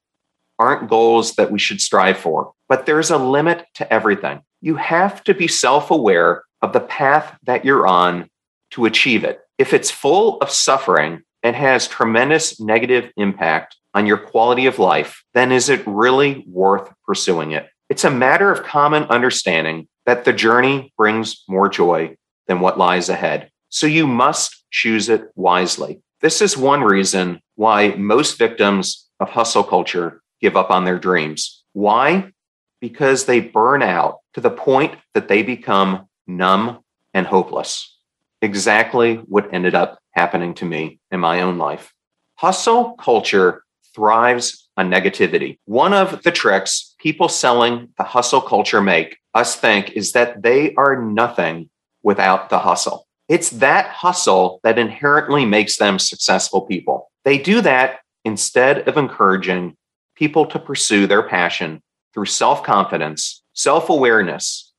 aren't 0.61 0.89
goals 0.89 1.35
that 1.35 1.51
we 1.51 1.59
should 1.59 1.81
strive 1.81 2.17
for, 2.17 2.53
but 2.69 2.87
there's 2.87 3.11
a 3.11 3.19
limit 3.19 3.67
to 3.75 3.93
everything. 3.93 4.43
You 4.61 4.77
have 4.77 5.25
to 5.25 5.35
be 5.35 5.49
self 5.49 5.91
aware 5.91 6.45
of 6.63 6.73
the 6.73 6.79
path 6.79 7.37
that 7.43 7.65
you're 7.65 7.85
on 7.85 8.31
to 8.71 8.85
achieve 8.85 9.25
it. 9.25 9.41
If 9.59 9.75
it's 9.75 9.91
full 9.91 10.39
of 10.39 10.51
suffering 10.51 11.23
and 11.43 11.57
has 11.57 11.89
tremendous 11.89 12.61
negative 12.61 13.11
impact 13.17 13.75
on 13.95 14.07
your 14.07 14.19
quality 14.19 14.67
of 14.67 14.79
life, 14.79 15.25
then 15.35 15.51
is 15.51 15.69
it 15.69 15.83
really 15.85 16.45
worth 16.47 16.93
pursuing 17.05 17.51
it? 17.51 17.69
It's 17.89 18.05
a 18.05 18.11
matter 18.11 18.53
of 18.53 18.63
common 18.63 19.03
understanding 19.05 19.89
that 20.07 20.25
the 20.25 20.33
journey 20.33 20.93
brings 20.97 21.43
more 21.49 21.69
joy 21.69 22.15
than 22.47 22.61
what 22.61 22.79
lies 22.79 23.09
ahead. 23.09 23.51
So 23.71 23.87
you 23.87 24.07
must 24.07 24.65
choose 24.71 25.09
it 25.09 25.25
wisely. 25.35 26.01
This 26.21 26.41
is 26.41 26.57
one 26.57 26.83
reason 26.83 27.41
why 27.55 27.91
most 27.91 28.39
victims 28.39 29.09
of 29.21 29.31
hustle 29.31 29.65
culture 29.65 30.23
give 30.41 30.57
up 30.57 30.71
on 30.71 30.85
their 30.85 30.99
dreams. 30.99 31.63
Why? 31.73 32.33
Because 32.81 33.25
they 33.25 33.41
burn 33.41 33.83
out 33.83 34.19
to 34.35 34.41
the 34.41 34.51
point 34.51 34.95
that 35.15 35.29
they 35.29 35.43
become 35.43 36.09
numb 36.27 36.79
and 37.13 37.27
hopeless. 37.27 37.97
Exactly 38.41 39.17
what 39.17 39.53
ended 39.53 39.75
up 39.75 39.99
happening 40.13 40.55
to 40.55 40.65
me 40.65 41.01
in 41.11 41.21
my 41.21 41.41
own 41.41 41.59
life. 41.59 41.93
Hustle 42.37 42.93
culture 42.93 43.65
thrives 43.95 44.69
on 44.77 44.91
negativity. 44.91 45.59
One 45.65 45.93
of 45.93 46.23
the 46.23 46.31
tricks 46.31 46.95
people 46.99 47.29
selling 47.29 47.89
the 47.99 48.05
hustle 48.05 48.41
culture 48.41 48.81
make 48.81 49.19
us 49.35 49.57
think 49.57 49.93
is 49.93 50.13
that 50.13 50.43
they 50.43 50.75
are 50.77 51.03
nothing 51.03 51.69
without 52.03 52.49
the 52.49 52.61
hustle. 52.61 53.08
It's 53.29 53.51
that 53.51 53.89
hustle 53.89 54.61
that 54.65 54.79
inherently 54.79 55.45
makes 55.45 55.77
them 55.77 55.99
successful 55.99 56.63
people. 56.63 57.11
They 57.25 57.39
do 57.39 57.61
that 57.61 58.01
instead 58.25 58.89
of 58.89 58.97
encouraging 58.97 59.77
people 60.17 60.47
to 60.47 60.59
pursue 60.59 61.07
their 61.07 61.23
passion 61.23 61.83
through 62.15 62.27
self 62.27 62.63
confidence, 62.63 63.43
self 63.53 63.91
awareness. 63.91 64.73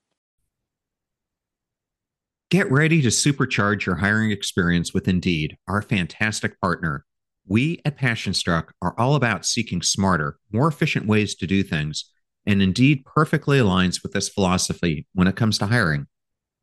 Get 2.49 2.71
ready 2.71 3.03
to 3.03 3.09
supercharge 3.09 3.85
your 3.85 3.97
hiring 3.97 4.31
experience 4.31 4.91
with 4.91 5.07
Indeed, 5.07 5.55
our 5.67 5.83
fantastic 5.83 6.59
partner. 6.59 7.05
We 7.47 7.79
at 7.85 7.97
PassionStruck 7.97 8.69
are 8.81 8.95
all 8.97 9.13
about 9.13 9.45
seeking 9.45 9.83
smarter, 9.83 10.37
more 10.51 10.67
efficient 10.67 11.05
ways 11.05 11.35
to 11.35 11.47
do 11.47 11.61
things, 11.61 12.05
and 12.47 12.61
Indeed 12.61 13.05
perfectly 13.05 13.59
aligns 13.59 14.01
with 14.01 14.13
this 14.13 14.29
philosophy 14.29 15.05
when 15.13 15.27
it 15.27 15.35
comes 15.35 15.59
to 15.59 15.67
hiring. 15.67 16.07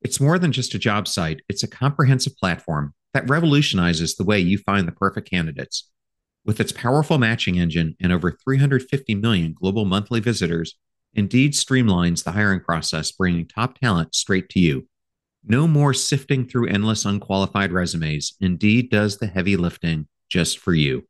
It's 0.06 0.20
more 0.20 0.38
than 0.38 0.52
just 0.52 0.72
a 0.72 0.78
job 0.78 1.08
site, 1.08 1.42
it's 1.48 1.64
a 1.64 1.66
comprehensive 1.66 2.36
platform 2.36 2.94
that 3.12 3.28
revolutionizes 3.28 4.14
the 4.14 4.22
way 4.22 4.38
you 4.38 4.56
find 4.56 4.86
the 4.86 4.92
perfect 4.92 5.28
candidates. 5.28 5.90
With 6.44 6.60
its 6.60 6.70
powerful 6.70 7.18
matching 7.18 7.58
engine 7.58 7.96
and 8.00 8.12
over 8.12 8.30
350 8.30 9.16
million 9.16 9.52
global 9.52 9.84
monthly 9.84 10.20
visitors, 10.20 10.76
Indeed 11.14 11.54
streamlines 11.54 12.22
the 12.22 12.30
hiring 12.30 12.60
process, 12.60 13.10
bringing 13.10 13.48
top 13.48 13.80
talent 13.80 14.14
straight 14.14 14.48
to 14.50 14.60
you. 14.60 14.86
No 15.44 15.66
more 15.66 15.92
sifting 15.92 16.46
through 16.46 16.68
endless 16.68 17.04
unqualified 17.04 17.72
resumes. 17.72 18.34
Indeed 18.40 18.90
does 18.90 19.18
the 19.18 19.26
heavy 19.26 19.56
lifting 19.56 20.06
just 20.30 20.60
for 20.60 20.72
you. 20.72 21.02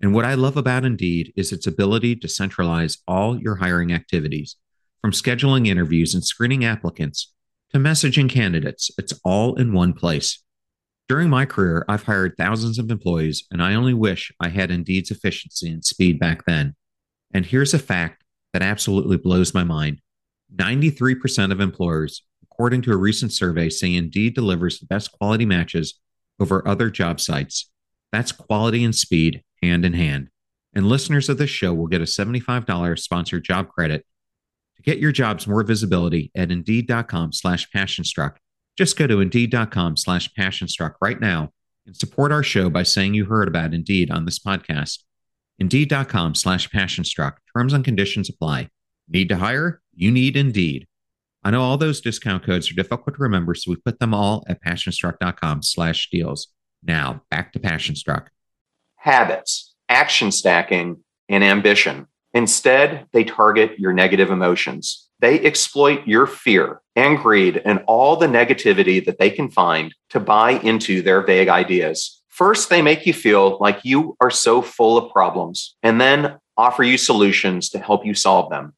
And 0.00 0.14
what 0.14 0.24
I 0.24 0.32
love 0.32 0.56
about 0.56 0.86
Indeed 0.86 1.34
is 1.36 1.52
its 1.52 1.66
ability 1.66 2.16
to 2.16 2.28
centralize 2.28 2.96
all 3.06 3.38
your 3.38 3.56
hiring 3.56 3.92
activities, 3.92 4.56
from 5.02 5.12
scheduling 5.12 5.66
interviews 5.66 6.14
and 6.14 6.24
screening 6.24 6.64
applicants 6.64 7.30
to 7.72 7.78
messaging 7.78 8.30
candidates. 8.30 8.90
It's 8.98 9.18
all 9.24 9.54
in 9.56 9.72
one 9.72 9.92
place. 9.92 10.42
During 11.08 11.30
my 11.30 11.46
career, 11.46 11.84
I've 11.88 12.02
hired 12.02 12.34
thousands 12.36 12.78
of 12.78 12.90
employees, 12.90 13.44
and 13.50 13.62
I 13.62 13.74
only 13.74 13.94
wish 13.94 14.30
I 14.40 14.48
had 14.48 14.70
Indeed's 14.70 15.10
efficiency 15.10 15.70
and 15.70 15.84
speed 15.84 16.18
back 16.18 16.44
then. 16.44 16.76
And 17.32 17.46
here's 17.46 17.74
a 17.74 17.78
fact 17.78 18.24
that 18.52 18.62
absolutely 18.62 19.16
blows 19.16 19.54
my 19.54 19.64
mind 19.64 20.00
93% 20.54 21.52
of 21.52 21.60
employers, 21.60 22.22
according 22.42 22.82
to 22.82 22.92
a 22.92 22.96
recent 22.96 23.32
survey, 23.32 23.68
say 23.68 23.94
Indeed 23.94 24.34
delivers 24.34 24.78
the 24.78 24.86
best 24.86 25.12
quality 25.12 25.44
matches 25.44 25.98
over 26.40 26.66
other 26.66 26.90
job 26.90 27.20
sites. 27.20 27.70
That's 28.12 28.32
quality 28.32 28.84
and 28.84 28.94
speed 28.94 29.42
hand 29.62 29.84
in 29.84 29.92
hand. 29.92 30.28
And 30.74 30.86
listeners 30.86 31.28
of 31.28 31.38
this 31.38 31.50
show 31.50 31.74
will 31.74 31.86
get 31.86 32.00
a 32.00 32.04
$75 32.04 32.98
sponsored 32.98 33.44
job 33.44 33.68
credit 33.68 34.06
to 34.78 34.82
get 34.82 34.98
your 34.98 35.12
jobs 35.12 35.46
more 35.46 35.62
visibility 35.62 36.30
at 36.34 36.50
indeed.com 36.50 37.32
slash 37.32 37.68
passionstruck 37.70 38.36
just 38.78 38.96
go 38.96 39.08
to 39.08 39.20
indeed.com 39.20 39.96
slash 39.96 40.30
passionstruck 40.38 40.94
right 41.02 41.20
now 41.20 41.50
and 41.84 41.96
support 41.96 42.30
our 42.30 42.44
show 42.44 42.70
by 42.70 42.84
saying 42.84 43.12
you 43.12 43.24
heard 43.24 43.48
about 43.48 43.74
Indeed 43.74 44.08
on 44.08 44.24
this 44.24 44.38
podcast. 44.38 45.00
Indeed.com 45.58 46.36
slash 46.36 46.70
passionstruck. 46.70 47.38
Terms 47.56 47.72
and 47.72 47.84
conditions 47.84 48.30
apply. 48.30 48.68
Need 49.08 49.30
to 49.30 49.36
hire? 49.36 49.82
You 49.96 50.12
need 50.12 50.36
Indeed. 50.36 50.86
I 51.42 51.50
know 51.50 51.60
all 51.60 51.76
those 51.76 52.00
discount 52.00 52.44
codes 52.44 52.70
are 52.70 52.74
difficult 52.74 53.16
to 53.16 53.22
remember, 53.22 53.56
so 53.56 53.72
we 53.72 53.76
put 53.76 53.98
them 53.98 54.14
all 54.14 54.44
at 54.48 54.62
passionstruck.com 54.62 55.62
slash 55.62 56.08
deals. 56.10 56.46
Now, 56.84 57.22
back 57.32 57.52
to 57.54 57.58
Passionstruck. 57.58 58.28
Habits, 58.96 59.74
action 59.88 60.30
stacking, 60.30 61.02
and 61.28 61.42
ambition. 61.42 62.06
Instead, 62.34 63.06
they 63.12 63.24
target 63.24 63.78
your 63.78 63.92
negative 63.92 64.30
emotions. 64.30 65.08
They 65.20 65.40
exploit 65.40 66.06
your 66.06 66.26
fear 66.26 66.80
and 66.94 67.18
greed 67.18 67.60
and 67.64 67.82
all 67.86 68.16
the 68.16 68.26
negativity 68.26 69.04
that 69.04 69.18
they 69.18 69.30
can 69.30 69.50
find 69.50 69.94
to 70.10 70.20
buy 70.20 70.52
into 70.52 71.02
their 71.02 71.22
vague 71.22 71.48
ideas. 71.48 72.22
First, 72.28 72.70
they 72.70 72.82
make 72.82 73.06
you 73.06 73.12
feel 73.12 73.58
like 73.60 73.84
you 73.84 74.16
are 74.20 74.30
so 74.30 74.62
full 74.62 74.96
of 74.96 75.12
problems 75.12 75.74
and 75.82 76.00
then 76.00 76.38
offer 76.56 76.84
you 76.84 76.96
solutions 76.98 77.68
to 77.70 77.78
help 77.78 78.06
you 78.06 78.14
solve 78.14 78.50
them. 78.50 78.74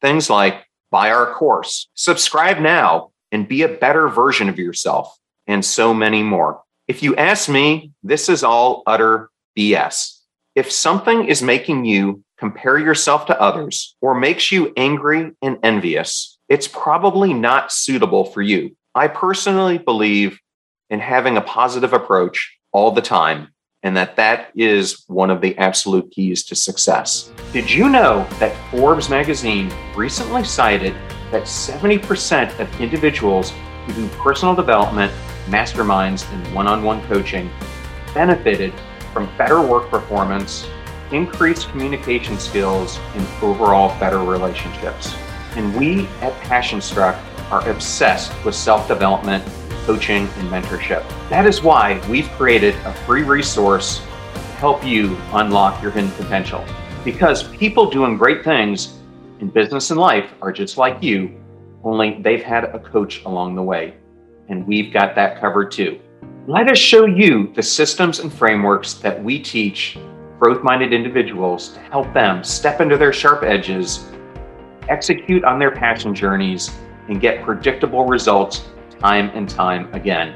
Things 0.00 0.30
like 0.30 0.66
buy 0.90 1.10
our 1.10 1.32
course, 1.34 1.88
subscribe 1.94 2.58
now, 2.58 3.10
and 3.32 3.48
be 3.48 3.62
a 3.62 3.68
better 3.68 4.08
version 4.08 4.48
of 4.48 4.58
yourself, 4.58 5.16
and 5.46 5.64
so 5.64 5.94
many 5.94 6.22
more. 6.22 6.62
If 6.88 7.02
you 7.02 7.14
ask 7.16 7.48
me, 7.48 7.92
this 8.02 8.28
is 8.28 8.42
all 8.42 8.82
utter 8.86 9.30
BS. 9.56 10.18
If 10.56 10.72
something 10.72 11.26
is 11.26 11.42
making 11.42 11.84
you 11.84 12.24
compare 12.40 12.78
yourself 12.78 13.26
to 13.26 13.38
others, 13.38 13.94
or 14.00 14.14
makes 14.14 14.50
you 14.50 14.72
angry 14.78 15.30
and 15.42 15.58
envious, 15.62 16.38
it's 16.48 16.66
probably 16.66 17.34
not 17.34 17.70
suitable 17.70 18.24
for 18.24 18.40
you. 18.40 18.74
I 18.94 19.08
personally 19.08 19.76
believe 19.76 20.40
in 20.88 21.00
having 21.00 21.36
a 21.36 21.42
positive 21.42 21.92
approach 21.92 22.58
all 22.72 22.92
the 22.92 23.02
time, 23.02 23.48
and 23.82 23.94
that 23.94 24.16
that 24.16 24.50
is 24.56 25.04
one 25.06 25.28
of 25.28 25.42
the 25.42 25.56
absolute 25.58 26.10
keys 26.10 26.42
to 26.44 26.54
success. 26.54 27.30
Did 27.52 27.70
you 27.70 27.90
know 27.90 28.26
that 28.38 28.56
Forbes 28.70 29.10
magazine 29.10 29.70
recently 29.94 30.42
cited 30.42 30.94
that 31.30 31.42
70% 31.42 32.58
of 32.58 32.80
individuals 32.80 33.52
who 33.84 33.92
do 33.92 34.08
personal 34.16 34.54
development, 34.54 35.12
masterminds, 35.48 36.26
and 36.32 36.54
one 36.54 36.66
on 36.66 36.82
one 36.84 37.06
coaching 37.06 37.50
benefited 38.14 38.72
from 39.12 39.28
better 39.36 39.60
work 39.60 39.90
performance 39.90 40.66
increased 41.12 41.68
communication 41.70 42.38
skills, 42.38 42.98
and 43.14 43.26
overall 43.42 43.98
better 43.98 44.18
relationships. 44.18 45.14
And 45.56 45.74
we 45.76 46.06
at 46.20 46.32
PassionStruck 46.42 47.18
are 47.50 47.68
obsessed 47.68 48.32
with 48.44 48.54
self 48.54 48.86
development, 48.86 49.44
coaching, 49.84 50.28
and 50.36 50.48
mentorship. 50.48 51.08
That 51.28 51.46
is 51.46 51.62
why 51.62 52.00
we've 52.08 52.28
created 52.30 52.74
a 52.84 52.92
free 53.04 53.22
resource 53.22 53.98
to 54.34 54.40
help 54.58 54.84
you 54.84 55.16
unlock 55.32 55.82
your 55.82 55.90
hidden 55.90 56.10
potential. 56.12 56.64
Because 57.04 57.42
people 57.42 57.90
doing 57.90 58.16
great 58.16 58.44
things 58.44 58.98
in 59.40 59.48
business 59.48 59.90
and 59.90 59.98
life 59.98 60.30
are 60.42 60.52
just 60.52 60.76
like 60.76 61.02
you, 61.02 61.40
only 61.82 62.20
they've 62.20 62.42
had 62.42 62.64
a 62.64 62.78
coach 62.78 63.24
along 63.24 63.54
the 63.54 63.62
way. 63.62 63.94
And 64.48 64.66
we've 64.66 64.92
got 64.92 65.14
that 65.14 65.40
covered 65.40 65.70
too. 65.70 65.98
Let 66.46 66.70
us 66.70 66.78
show 66.78 67.06
you 67.06 67.52
the 67.54 67.62
systems 67.62 68.18
and 68.18 68.32
frameworks 68.32 68.94
that 68.94 69.22
we 69.22 69.38
teach 69.38 69.96
growth 70.40 70.64
minded 70.64 70.94
individuals 70.94 71.68
to 71.68 71.80
help 71.80 72.10
them 72.14 72.42
step 72.42 72.80
into 72.80 72.96
their 72.96 73.12
sharp 73.12 73.42
edges, 73.42 74.10
execute 74.88 75.44
on 75.44 75.58
their 75.58 75.70
passion 75.70 76.14
journeys, 76.14 76.74
and 77.08 77.20
get 77.20 77.44
predictable 77.44 78.06
results 78.06 78.64
time 78.98 79.30
and 79.34 79.50
time 79.50 79.92
again. 79.92 80.34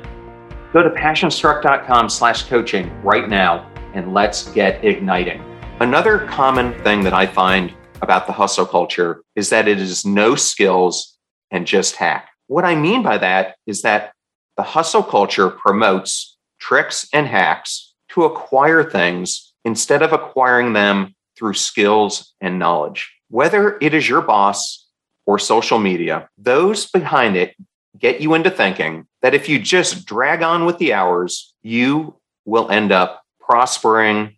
Go 0.74 0.82
to 0.82 0.90
passionstruck.com 0.90 2.10
slash 2.10 2.42
coaching 2.42 2.92
right 3.02 3.30
now 3.30 3.70
and 3.94 4.12
let's 4.12 4.50
get 4.52 4.84
igniting. 4.84 5.42
Another 5.80 6.26
common 6.26 6.74
thing 6.84 7.02
that 7.04 7.14
I 7.14 7.26
find 7.26 7.72
about 8.02 8.26
the 8.26 8.32
hustle 8.32 8.66
culture 8.66 9.22
is 9.34 9.48
that 9.48 9.68
it 9.68 9.80
is 9.80 10.04
no 10.04 10.34
skills 10.34 11.16
and 11.50 11.66
just 11.66 11.96
hack. 11.96 12.28
What 12.48 12.64
I 12.66 12.74
mean 12.74 13.02
by 13.02 13.16
that 13.18 13.56
is 13.66 13.80
that 13.82 14.12
the 14.58 14.62
hustle 14.64 15.02
culture 15.02 15.48
promotes 15.48 16.36
tricks 16.60 17.08
and 17.14 17.26
hacks 17.26 17.94
to 18.10 18.24
acquire 18.24 18.88
things 18.88 19.53
instead 19.64 20.02
of 20.02 20.12
acquiring 20.12 20.72
them 20.72 21.14
through 21.36 21.54
skills 21.54 22.34
and 22.40 22.58
knowledge. 22.58 23.12
Whether 23.28 23.78
it 23.80 23.94
is 23.94 24.08
your 24.08 24.22
boss 24.22 24.86
or 25.26 25.38
social 25.38 25.78
media, 25.78 26.28
those 26.38 26.86
behind 26.90 27.36
it 27.36 27.54
get 27.98 28.20
you 28.20 28.34
into 28.34 28.50
thinking 28.50 29.06
that 29.22 29.34
if 29.34 29.48
you 29.48 29.58
just 29.58 30.04
drag 30.06 30.42
on 30.42 30.64
with 30.64 30.78
the 30.78 30.92
hours, 30.92 31.54
you 31.62 32.16
will 32.44 32.70
end 32.70 32.92
up 32.92 33.22
prospering, 33.40 34.36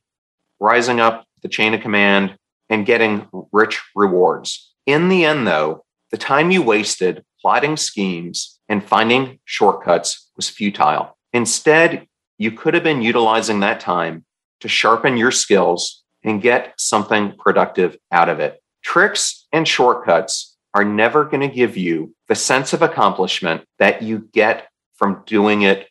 rising 0.60 1.00
up 1.00 1.26
the 1.42 1.48
chain 1.48 1.74
of 1.74 1.80
command, 1.80 2.36
and 2.68 2.86
getting 2.86 3.28
rich 3.52 3.82
rewards. 3.94 4.72
In 4.86 5.08
the 5.08 5.24
end, 5.24 5.46
though, 5.46 5.84
the 6.10 6.16
time 6.16 6.50
you 6.50 6.62
wasted 6.62 7.24
plotting 7.40 7.76
schemes 7.76 8.58
and 8.68 8.84
finding 8.84 9.38
shortcuts 9.44 10.30
was 10.36 10.48
futile. 10.48 11.16
Instead, 11.32 12.06
you 12.38 12.52
could 12.52 12.74
have 12.74 12.84
been 12.84 13.02
utilizing 13.02 13.60
that 13.60 13.80
time 13.80 14.24
to 14.60 14.68
sharpen 14.68 15.16
your 15.16 15.30
skills 15.30 16.02
and 16.22 16.42
get 16.42 16.74
something 16.78 17.34
productive 17.38 17.96
out 18.10 18.28
of 18.28 18.40
it. 18.40 18.62
Tricks 18.82 19.46
and 19.52 19.66
shortcuts 19.66 20.56
are 20.74 20.84
never 20.84 21.24
going 21.24 21.48
to 21.48 21.54
give 21.54 21.76
you 21.76 22.14
the 22.28 22.34
sense 22.34 22.72
of 22.72 22.82
accomplishment 22.82 23.64
that 23.78 24.02
you 24.02 24.28
get 24.32 24.68
from 24.94 25.22
doing 25.26 25.62
it 25.62 25.88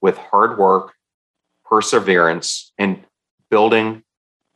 with 0.00 0.16
hard 0.16 0.58
work, 0.58 0.92
perseverance, 1.64 2.72
and 2.78 3.04
building 3.50 4.02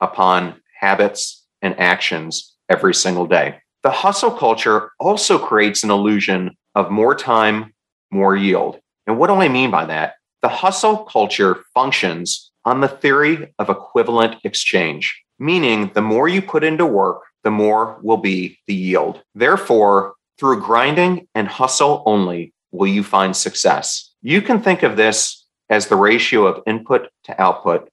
upon 0.01 0.61
habits, 0.79 1.45
and 1.63 1.79
actions 1.81 2.57
every 2.69 2.95
single 2.95 3.27
day. 3.27 3.57
The 3.83 3.91
hustle 3.91 4.31
culture 4.31 4.91
also 5.01 5.39
creates 5.39 5.83
an 5.83 5.91
illusion 5.91 6.57
of 6.75 6.91
more 6.91 7.15
time, 7.15 7.73
more 8.11 8.37
yield. 8.37 8.79
And 9.07 9.19
what 9.19 9.29
do 9.29 9.35
I 9.35 9.49
mean 9.49 9.71
by 9.71 9.87
that? 9.87 10.15
The 10.43 10.49
hustle 10.49 10.99
culture 10.99 11.65
functions 11.73 12.51
on 12.65 12.81
the 12.81 12.89
theory 12.89 13.53
of 13.59 13.69
equivalent 13.69 14.37
exchange, 14.45 15.23
meaning 15.39 15.91
the 15.95 16.03
more 16.03 16.29
you 16.29 16.41
put 16.41 16.65
into 16.65 16.87
work, 16.87 17.23
the 17.43 17.51
more 17.51 17.99
will 18.03 18.17
be 18.17 18.59
the 18.67 18.75
yield. 18.75 19.23
Therefore, 19.35 20.15
through 20.39 20.63
grinding 20.63 21.29
and 21.35 21.47
hustle 21.47 22.03
only 22.07 22.53
will 22.73 22.87
you 22.89 23.05
find 23.05 23.37
success. 23.37 24.13
You 24.23 24.43
can 24.43 24.61
think 24.61 24.83
of 24.83 24.97
this 24.97 25.47
as 25.71 25.87
the 25.87 25.97
ratio 25.97 26.47
of 26.47 26.63
input 26.67 27.09
to 27.25 27.41
output 27.41 27.89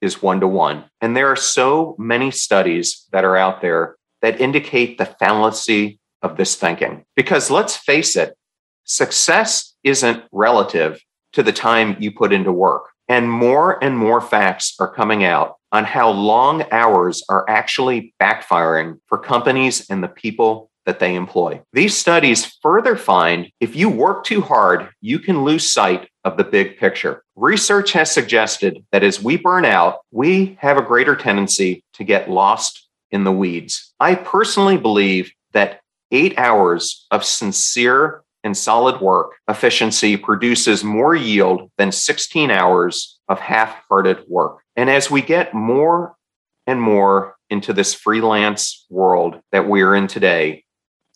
is 0.00 0.22
one 0.22 0.40
to 0.40 0.48
one. 0.48 0.84
And 1.00 1.16
there 1.16 1.28
are 1.28 1.36
so 1.36 1.94
many 1.98 2.30
studies 2.30 3.06
that 3.12 3.24
are 3.24 3.36
out 3.36 3.60
there 3.60 3.96
that 4.20 4.40
indicate 4.40 4.98
the 4.98 5.06
fallacy 5.06 5.98
of 6.22 6.36
this 6.36 6.56
thinking. 6.56 7.04
Because 7.14 7.50
let's 7.50 7.76
face 7.76 8.16
it, 8.16 8.36
success 8.84 9.74
isn't 9.84 10.24
relative 10.32 11.00
to 11.32 11.42
the 11.42 11.52
time 11.52 11.96
you 11.98 12.12
put 12.12 12.32
into 12.32 12.52
work. 12.52 12.91
And 13.08 13.30
more 13.30 13.82
and 13.82 13.96
more 13.96 14.20
facts 14.20 14.74
are 14.78 14.92
coming 14.92 15.24
out 15.24 15.56
on 15.72 15.84
how 15.84 16.10
long 16.10 16.64
hours 16.70 17.24
are 17.28 17.48
actually 17.48 18.14
backfiring 18.20 18.98
for 19.08 19.18
companies 19.18 19.88
and 19.90 20.02
the 20.02 20.08
people 20.08 20.70
that 20.84 20.98
they 20.98 21.14
employ. 21.14 21.60
These 21.72 21.96
studies 21.96 22.58
further 22.60 22.96
find 22.96 23.48
if 23.60 23.76
you 23.76 23.88
work 23.88 24.24
too 24.24 24.40
hard, 24.40 24.90
you 25.00 25.18
can 25.18 25.44
lose 25.44 25.70
sight 25.70 26.08
of 26.24 26.36
the 26.36 26.44
big 26.44 26.76
picture. 26.76 27.22
Research 27.36 27.92
has 27.92 28.10
suggested 28.10 28.84
that 28.92 29.04
as 29.04 29.22
we 29.22 29.36
burn 29.36 29.64
out, 29.64 30.00
we 30.10 30.56
have 30.60 30.76
a 30.76 30.82
greater 30.82 31.16
tendency 31.16 31.84
to 31.94 32.04
get 32.04 32.30
lost 32.30 32.88
in 33.10 33.24
the 33.24 33.32
weeds. 33.32 33.94
I 34.00 34.14
personally 34.14 34.76
believe 34.76 35.32
that 35.52 35.80
eight 36.10 36.38
hours 36.38 37.06
of 37.10 37.24
sincere 37.24 38.22
and 38.44 38.56
solid 38.56 39.00
work 39.00 39.34
efficiency 39.48 40.16
produces 40.16 40.84
more 40.84 41.14
yield 41.14 41.70
than 41.78 41.92
16 41.92 42.50
hours 42.50 43.18
of 43.28 43.40
half 43.40 43.76
hearted 43.88 44.24
work. 44.28 44.58
And 44.76 44.90
as 44.90 45.10
we 45.10 45.22
get 45.22 45.54
more 45.54 46.16
and 46.66 46.80
more 46.80 47.36
into 47.50 47.72
this 47.72 47.94
freelance 47.94 48.86
world 48.90 49.40
that 49.52 49.68
we're 49.68 49.94
in 49.94 50.06
today, 50.06 50.64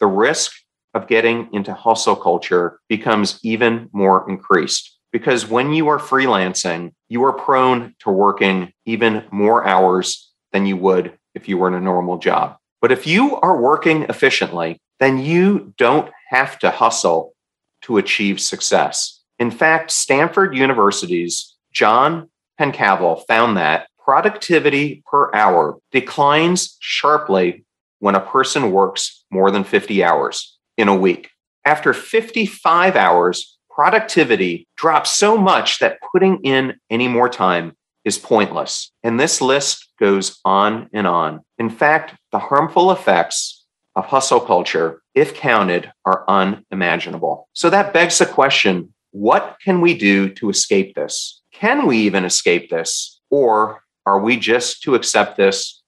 the 0.01 0.07
risk 0.07 0.53
of 0.95 1.07
getting 1.09 1.49
into 1.53 1.75
hustle 1.75 2.17
culture 2.17 2.81
becomes 2.89 3.39
even 3.43 3.89
more 3.93 4.29
increased. 4.29 4.99
Because 5.13 5.47
when 5.47 5.73
you 5.73 5.89
are 5.89 5.99
freelancing, 5.99 6.93
you 7.09 7.25
are 7.25 7.33
prone 7.33 7.95
to 8.01 8.11
working 8.11 8.73
even 8.85 9.25
more 9.31 9.67
hours 9.67 10.31
than 10.53 10.67
you 10.67 10.77
would 10.77 11.19
if 11.35 11.49
you 11.49 11.59
were 11.59 11.69
in 11.69 11.75
a 11.75 11.81
normal 11.81 12.19
job. 12.19 12.57
But 12.81 12.93
if 12.93 13.07
you 13.07 13.37
are 13.37 13.61
working 13.61 14.03
efficiently, 14.05 14.81
then 15.01 15.19
you 15.19 15.75
don't 15.77 16.11
have 16.31 16.59
to 16.61 16.71
hustle 16.71 17.35
to 17.83 17.99
achieve 17.99 18.41
success. 18.41 19.23
In 19.39 19.51
fact, 19.51 19.91
Stanford 19.91 20.57
University's 20.57 21.55
John 21.73 22.31
Pencavel 22.59 23.27
found 23.27 23.57
that 23.57 23.89
productivity 23.99 25.03
per 25.11 25.35
hour 25.35 25.79
declines 25.93 26.77
sharply 26.81 27.65
when 27.99 28.15
a 28.15 28.21
person 28.21 28.71
works 28.73 29.25
more 29.31 29.51
than 29.51 29.65
50 29.65 30.03
hours 30.03 30.57
in 30.77 30.89
a 30.89 30.97
week. 30.97 31.31
After 31.65 31.93
55 31.93 32.97
hours, 32.97 33.59
productivity 33.69 34.67
drops 34.77 35.11
so 35.11 35.37
much 35.37 35.81
that 35.81 35.99
putting 36.13 36.39
in 36.45 36.75
any 36.89 37.09
more 37.09 37.29
time 37.29 37.77
is 38.05 38.19
pointless. 38.19 38.93
And 39.03 39.19
this 39.19 39.41
list 39.41 39.89
goes 39.99 40.39
on 40.45 40.89
and 40.93 41.07
on. 41.07 41.41
In 41.59 41.69
fact, 41.69 42.15
the 42.31 42.39
harmful 42.39 42.93
effects 42.93 43.56
of 43.97 44.05
hustle 44.05 44.41
culture, 44.41 45.03
if 45.15 45.35
counted, 45.35 45.91
are 46.05 46.25
unimaginable. 46.29 47.49
So 47.55 47.71
that 47.71 47.93
begs 47.93 48.19
the 48.19 48.27
question 48.27 48.93
what 49.11 49.57
can 49.65 49.81
we 49.81 49.97
do 49.97 50.29
to 50.35 50.51
escape 50.51 50.95
this? 50.95 51.41
Can 51.51 51.87
we 51.87 51.97
even 51.99 52.27
escape 52.27 52.69
this? 52.69 53.19
Or 53.31 53.83
are 54.05 54.21
we 54.21 54.37
just 54.37 54.83
to 54.83 54.95
accept 54.95 55.39
this 55.39 55.83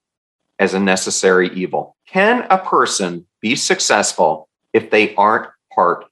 as 0.57 0.73
a 0.73 0.79
necessary 0.79 1.49
evil? 1.53 1.95
Can 2.07 2.47
a 2.49 2.57
person 2.57 3.27
be 3.39 3.55
successful 3.55 4.49
if 4.73 4.89
they 4.89 5.13
aren't 5.13 5.47
part 5.73 6.05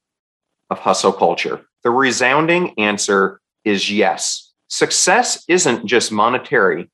of 0.69 0.77
hustle 0.77 1.11
culture? 1.11 1.65
The 1.83 1.89
resounding 1.89 2.77
answer 2.77 3.41
is 3.65 3.91
yes. 3.91 4.53
Success 4.67 5.43
isn't 5.47 5.87
just 5.87 6.11
monetary 6.11 6.89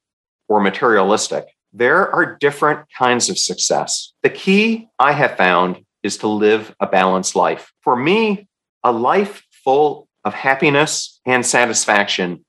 or 0.47 0.61
materialistic. 0.61 1.47
There 1.75 2.07
are 2.13 2.37
different 2.37 2.81
kinds 2.95 3.29
of 3.29 3.37
success. 3.39 4.13
The 4.21 4.29
key 4.29 4.89
I 4.99 5.11
have 5.13 5.37
found 5.37 5.83
is 6.03 6.17
to 6.19 6.27
live 6.27 6.75
a 6.79 6.85
balanced 6.85 7.35
life. 7.35 7.71
For 7.81 7.95
me, 7.95 8.47
a 8.83 8.91
life 8.91 9.43
full 9.63 10.07
of 10.23 10.35
happiness 10.35 11.19
and 11.25 11.43
satisfaction 11.43 12.45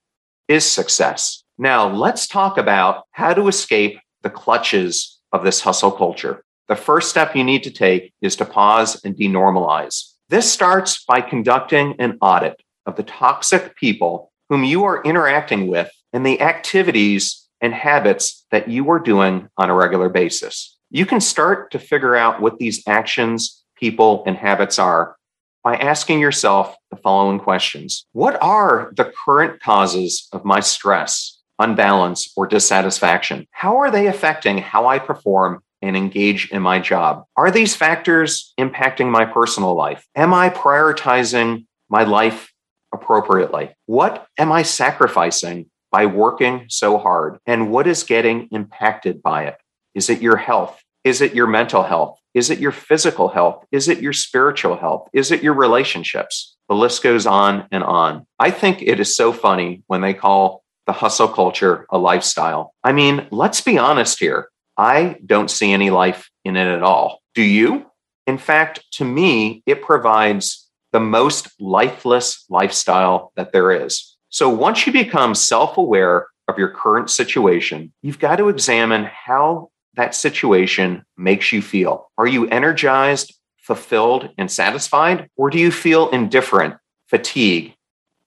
is 0.47 0.71
success. 0.71 1.43
Now, 1.57 1.89
let's 1.89 2.27
talk 2.27 2.59
about 2.59 3.05
how 3.13 3.33
to 3.33 3.49
escape 3.49 3.99
the 4.23 4.31
clutches 4.31 5.19
of 5.33 5.43
this 5.43 5.63
hustle 5.63 5.93
culture. 5.93 6.45
The 6.69 6.77
first 6.77 7.09
step 7.09 7.35
you 7.35 7.45
need 7.45 7.63
to 7.63 7.71
take 7.71 8.13
is 8.21 8.37
to 8.37 8.45
pause 8.45 9.03
and 9.05 9.17
denormalize. 9.17 10.13
This 10.29 10.53
starts 10.53 11.03
by 11.05 11.23
conducting 11.23 11.95
an 11.99 12.19
audit 12.21 12.61
of 12.85 12.97
the 12.97 13.03
toxic 13.03 13.75
people 13.77 14.33
whom 14.51 14.65
you 14.65 14.85
are 14.85 15.03
interacting 15.03 15.67
with 15.67 15.91
and 16.13 16.27
the 16.27 16.41
activities 16.43 17.44
and 17.65 17.73
habits 17.73 18.45
that 18.51 18.69
you 18.69 18.91
are 18.91 18.99
doing 18.99 19.49
on 19.57 19.71
a 19.71 19.75
regular 19.75 20.11
basis. 20.11 20.77
You 20.91 21.07
can 21.07 21.21
start 21.21 21.71
to 21.71 21.79
figure 21.79 22.15
out 22.15 22.43
what 22.43 22.59
these 22.59 22.83
actions, 22.87 23.65
people, 23.75 24.23
and 24.27 24.37
habits 24.37 24.79
are 24.79 25.17
by 25.63 25.77
asking 25.77 26.21
yourself 26.21 26.77
the 26.91 26.97
following 26.97 27.41
questions 27.41 28.05
What 28.13 28.41
are 28.43 28.93
the 28.97 29.11
current 29.25 29.61
causes 29.61 30.29
of 30.33 30.45
my 30.45 30.61
stress? 30.61 31.41
unbalance, 31.59 32.33
or 32.37 32.47
dissatisfaction? 32.47 33.47
How 33.53 33.77
are 33.77 33.91
they 33.91 34.09
affecting 34.09 34.59
how 34.59 34.87
I 34.87 34.99
perform 34.99 35.63
and 35.83 35.97
engage 35.97 36.51
in 36.51 36.63
my 36.63 36.81
job? 36.81 37.25
Are 37.37 37.51
these 37.51 37.77
factors 37.77 38.53
impacting 38.59 39.11
my 39.11 39.25
personal 39.25 39.75
life? 39.75 40.05
Am 40.17 40.35
I 40.35 40.51
prioritizing 40.51 41.67
my 41.89 42.03
life 42.05 42.53
appropriately? 42.93 43.71
What 43.87 44.27
am 44.39 44.51
I 44.51 44.63
sacrificing 44.63 45.71
by 45.95 46.07
working 46.07 46.67
so 46.69 46.99
hard? 46.99 47.39
And 47.47 47.71
what 47.71 47.87
is 47.87 48.03
getting 48.03 48.49
impacted 48.51 49.23
by 49.23 49.45
it? 49.45 49.59
Is 49.95 50.11
it 50.11 50.21
your 50.21 50.35
health? 50.37 50.83
Is 51.05 51.21
it 51.21 51.37
your 51.37 51.47
mental 51.47 51.85
health? 51.85 52.19
Is 52.35 52.51
it 52.51 52.59
your 52.59 52.73
physical 52.73 53.29
health? 53.29 53.65
Is 53.71 53.87
it 53.87 54.01
your 54.01 54.13
spiritual 54.13 54.77
health? 54.77 55.09
Is 55.13 55.31
it 55.31 55.41
your 55.41 55.55
relationships? 55.55 56.57
The 56.69 56.75
list 56.75 57.05
goes 57.05 57.27
on 57.27 57.69
and 57.71 57.85
on. 57.85 58.27
I 58.41 58.51
think 58.51 58.83
it 58.83 58.99
is 58.99 59.15
so 59.15 59.33
funny 59.33 59.85
when 59.87 60.01
they 60.01 60.15
call 60.15 60.65
the 60.89 60.93
hustle 60.93 61.29
culture 61.29 61.87
a 61.91 61.97
lifestyle. 61.97 62.75
I 62.83 62.91
mean, 62.91 63.29
let's 63.31 63.61
be 63.61 63.79
honest 63.79 64.19
here. 64.19 64.49
I 64.77 65.19
don't 65.25 65.49
see 65.49 65.71
any 65.73 65.91
life 65.91 66.29
in 66.45 66.57
it 66.57 66.67
at 66.67 66.83
all. 66.83 67.21
Do 67.37 67.43
you? 67.43 67.87
In 68.27 68.39
fact, 68.39 68.85
to 68.95 69.05
me, 69.05 69.63
it 69.65 69.81
provides 69.81 70.69
the 70.91 70.99
most 70.99 71.53
lifeless 71.61 72.47
lifestyle 72.51 73.31
that 73.37 73.53
there 73.53 73.71
is. 73.71 74.14
So 74.35 74.49
once 74.49 74.85
you 74.85 74.93
become 74.93 75.33
self 75.37 75.79
aware 75.79 76.27
of 76.49 76.59
your 76.59 76.71
current 76.71 77.09
situation, 77.09 77.93
you've 78.03 78.19
got 78.19 78.35
to 78.39 78.49
examine 78.49 79.05
how 79.05 79.71
that 79.95 80.13
situation 80.13 81.05
makes 81.17 81.53
you 81.53 81.63
feel. 81.63 82.11
Are 82.19 82.27
you 82.27 82.49
energized, 82.49 83.39
fulfilled, 83.59 84.31
and 84.37 84.51
satisfied? 84.51 85.29
Or 85.37 85.51
do 85.51 85.61
you 85.61 85.71
feel 85.71 86.11
indifferent, 86.11 86.75
fatigued, 87.07 87.77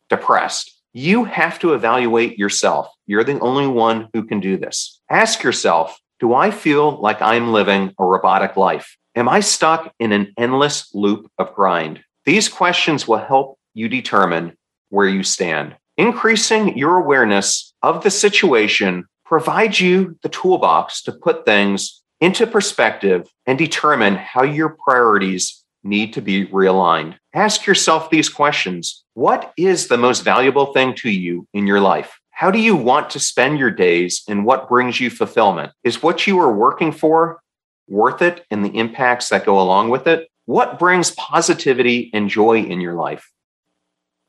depressed? 0.09 0.71
You 0.93 1.25
have 1.25 1.59
to 1.59 1.73
evaluate 1.73 2.39
yourself. 2.39 2.87
You're 3.05 3.25
the 3.25 3.41
only 3.41 3.67
one 3.67 4.07
who 4.13 4.23
can 4.23 4.39
do 4.39 4.55
this. 4.55 5.01
Ask 5.09 5.43
yourself 5.43 5.99
Do 6.21 6.33
I 6.33 6.51
feel 6.51 7.01
like 7.01 7.21
I'm 7.21 7.51
living 7.51 7.93
a 7.99 8.05
robotic 8.05 8.55
life? 8.55 8.95
Am 9.13 9.27
I 9.27 9.41
stuck 9.41 9.93
in 9.99 10.13
an 10.13 10.33
endless 10.37 10.89
loop 10.93 11.29
of 11.37 11.53
grind? 11.53 11.99
These 12.23 12.47
questions 12.47 13.09
will 13.09 13.17
help 13.17 13.59
you 13.73 13.89
determine 13.89 14.55
where 14.87 15.09
you 15.09 15.21
stand. 15.21 15.75
Increasing 15.97 16.77
your 16.77 16.97
awareness 16.97 17.73
of 17.81 18.03
the 18.03 18.11
situation 18.11 19.05
provides 19.25 19.81
you 19.81 20.15
the 20.21 20.29
toolbox 20.29 21.01
to 21.01 21.11
put 21.11 21.43
things 21.43 22.03
into 22.21 22.45
perspective 22.45 23.27
and 23.47 23.57
determine 23.57 24.15
how 24.15 24.43
your 24.43 24.77
priorities 24.85 25.63
need 25.83 26.13
to 26.13 26.21
be 26.21 26.45
realigned. 26.47 27.15
Ask 27.33 27.65
yourself 27.65 28.11
these 28.11 28.29
questions 28.29 29.03
What 29.15 29.51
is 29.57 29.87
the 29.87 29.97
most 29.97 30.23
valuable 30.23 30.67
thing 30.67 30.93
to 30.97 31.09
you 31.09 31.47
in 31.51 31.65
your 31.65 31.79
life? 31.79 32.19
How 32.29 32.51
do 32.51 32.59
you 32.59 32.75
want 32.75 33.09
to 33.11 33.19
spend 33.19 33.57
your 33.57 33.71
days 33.71 34.21
and 34.27 34.45
what 34.45 34.69
brings 34.69 34.99
you 34.99 35.09
fulfillment? 35.09 35.71
Is 35.83 36.03
what 36.03 36.27
you 36.27 36.39
are 36.39 36.53
working 36.53 36.91
for 36.91 37.41
worth 37.87 38.21
it 38.21 38.45
and 38.51 38.63
the 38.63 38.77
impacts 38.77 39.29
that 39.29 39.47
go 39.47 39.59
along 39.59 39.89
with 39.89 40.05
it? 40.05 40.29
What 40.45 40.77
brings 40.77 41.09
positivity 41.09 42.11
and 42.13 42.29
joy 42.29 42.61
in 42.61 42.81
your 42.81 42.93
life? 42.93 43.31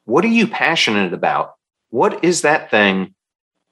What 0.07 0.25
are 0.25 0.29
you 0.29 0.47
passionate 0.47 1.13
about? 1.13 1.58
What 1.91 2.23
is 2.25 2.43
that 2.43 2.71
thing 2.71 3.15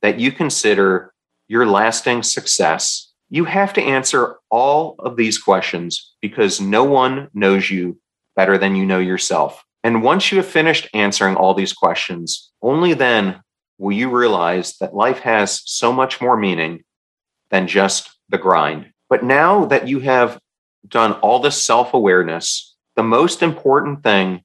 that 0.03 0.19
you 0.19 0.33
consider 0.33 1.13
your 1.49 1.67
lasting 1.67 2.23
success 2.23 3.13
You 3.29 3.45
have 3.45 3.73
to 3.73 3.83
answer 3.83 4.37
all 4.51 4.95
of 5.01 5.17
these 5.17 5.37
questions 5.37 6.15
because 6.21 6.61
no 6.61 6.85
one 6.85 7.29
knows 7.35 7.73
you 7.73 7.99
better 8.37 8.57
than 8.57 8.77
you 8.77 8.87
know 8.87 9.01
yourself. 9.01 9.65
And 9.83 10.05
once 10.05 10.31
you 10.31 10.39
have 10.39 10.47
finished 10.47 10.89
answering 10.95 11.35
all 11.35 11.53
these 11.53 11.73
questions, 11.73 12.53
only 12.63 12.95
then 12.95 13.41
will 13.79 13.97
you 13.97 14.11
realize 14.11 14.77
that 14.79 14.95
life 14.95 15.19
has 15.21 15.61
so 15.65 15.93
much 15.93 16.21
more 16.21 16.37
meaning 16.37 16.85
than 17.51 17.67
just 17.67 18.11
the 18.29 18.39
grind. 18.39 18.93
But 19.09 19.25
now 19.25 19.65
that 19.67 19.89
you 19.89 19.99
have 20.01 20.39
done 20.87 21.13
all 21.15 21.41
this 21.41 21.61
self 21.61 21.95
awareness, 21.95 22.77
the 22.95 23.03
most 23.03 23.43
important 23.43 24.03
thing 24.03 24.43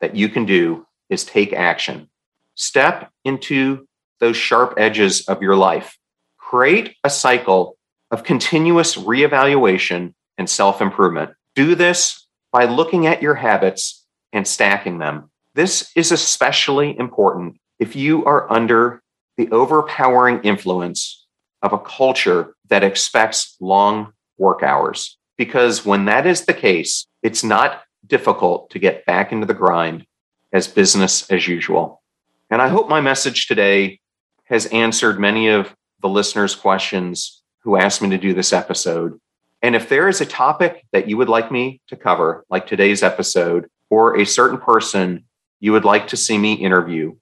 that 0.00 0.16
you 0.16 0.28
can 0.28 0.44
do 0.44 0.86
is 1.08 1.24
take 1.24 1.52
action. 1.52 2.08
Step 2.54 3.10
into 3.24 3.86
those 4.20 4.36
sharp 4.36 4.74
edges 4.76 5.26
of 5.28 5.42
your 5.42 5.56
life. 5.56 5.96
Create 6.38 6.96
a 7.04 7.10
cycle 7.10 7.76
of 8.10 8.22
continuous 8.22 8.96
reevaluation 8.96 10.14
and 10.38 10.48
self 10.48 10.80
improvement. 10.80 11.32
Do 11.54 11.74
this 11.74 12.26
by 12.52 12.66
looking 12.66 13.06
at 13.06 13.22
your 13.22 13.34
habits 13.34 14.04
and 14.32 14.46
stacking 14.46 14.98
them. 14.98 15.30
This 15.54 15.90
is 15.96 16.12
especially 16.12 16.96
important 16.98 17.58
if 17.78 17.96
you 17.96 18.24
are 18.24 18.50
under 18.52 19.02
the 19.36 19.50
overpowering 19.50 20.40
influence 20.42 21.26
of 21.62 21.72
a 21.72 21.78
culture 21.78 22.54
that 22.68 22.84
expects 22.84 23.56
long 23.60 24.12
work 24.38 24.62
hours. 24.62 25.18
Because 25.36 25.84
when 25.84 26.04
that 26.04 26.26
is 26.26 26.44
the 26.44 26.54
case, 26.54 27.06
it's 27.22 27.42
not 27.42 27.82
difficult 28.06 28.70
to 28.70 28.78
get 28.78 29.04
back 29.06 29.32
into 29.32 29.46
the 29.46 29.54
grind 29.54 30.06
as 30.52 30.68
business 30.68 31.28
as 31.30 31.48
usual. 31.48 32.02
And 32.50 32.60
I 32.62 32.68
hope 32.68 32.88
my 32.88 33.00
message 33.00 33.46
today 33.46 34.00
has 34.44 34.66
answered 34.66 35.18
many 35.18 35.48
of 35.48 35.74
the 36.00 36.08
listeners' 36.08 36.54
questions 36.54 37.42
who 37.60 37.76
asked 37.76 38.02
me 38.02 38.10
to 38.10 38.18
do 38.18 38.34
this 38.34 38.52
episode. 38.52 39.18
And 39.62 39.74
if 39.74 39.88
there 39.88 40.08
is 40.08 40.20
a 40.20 40.26
topic 40.26 40.84
that 40.92 41.08
you 41.08 41.16
would 41.16 41.30
like 41.30 41.50
me 41.50 41.80
to 41.88 41.96
cover, 41.96 42.44
like 42.50 42.66
today's 42.66 43.02
episode, 43.02 43.68
or 43.88 44.18
a 44.18 44.26
certain 44.26 44.58
person 44.58 45.24
you 45.60 45.72
would 45.72 45.84
like 45.84 46.08
to 46.08 46.16
see 46.16 46.36
me 46.36 46.52
interview, 46.52 47.14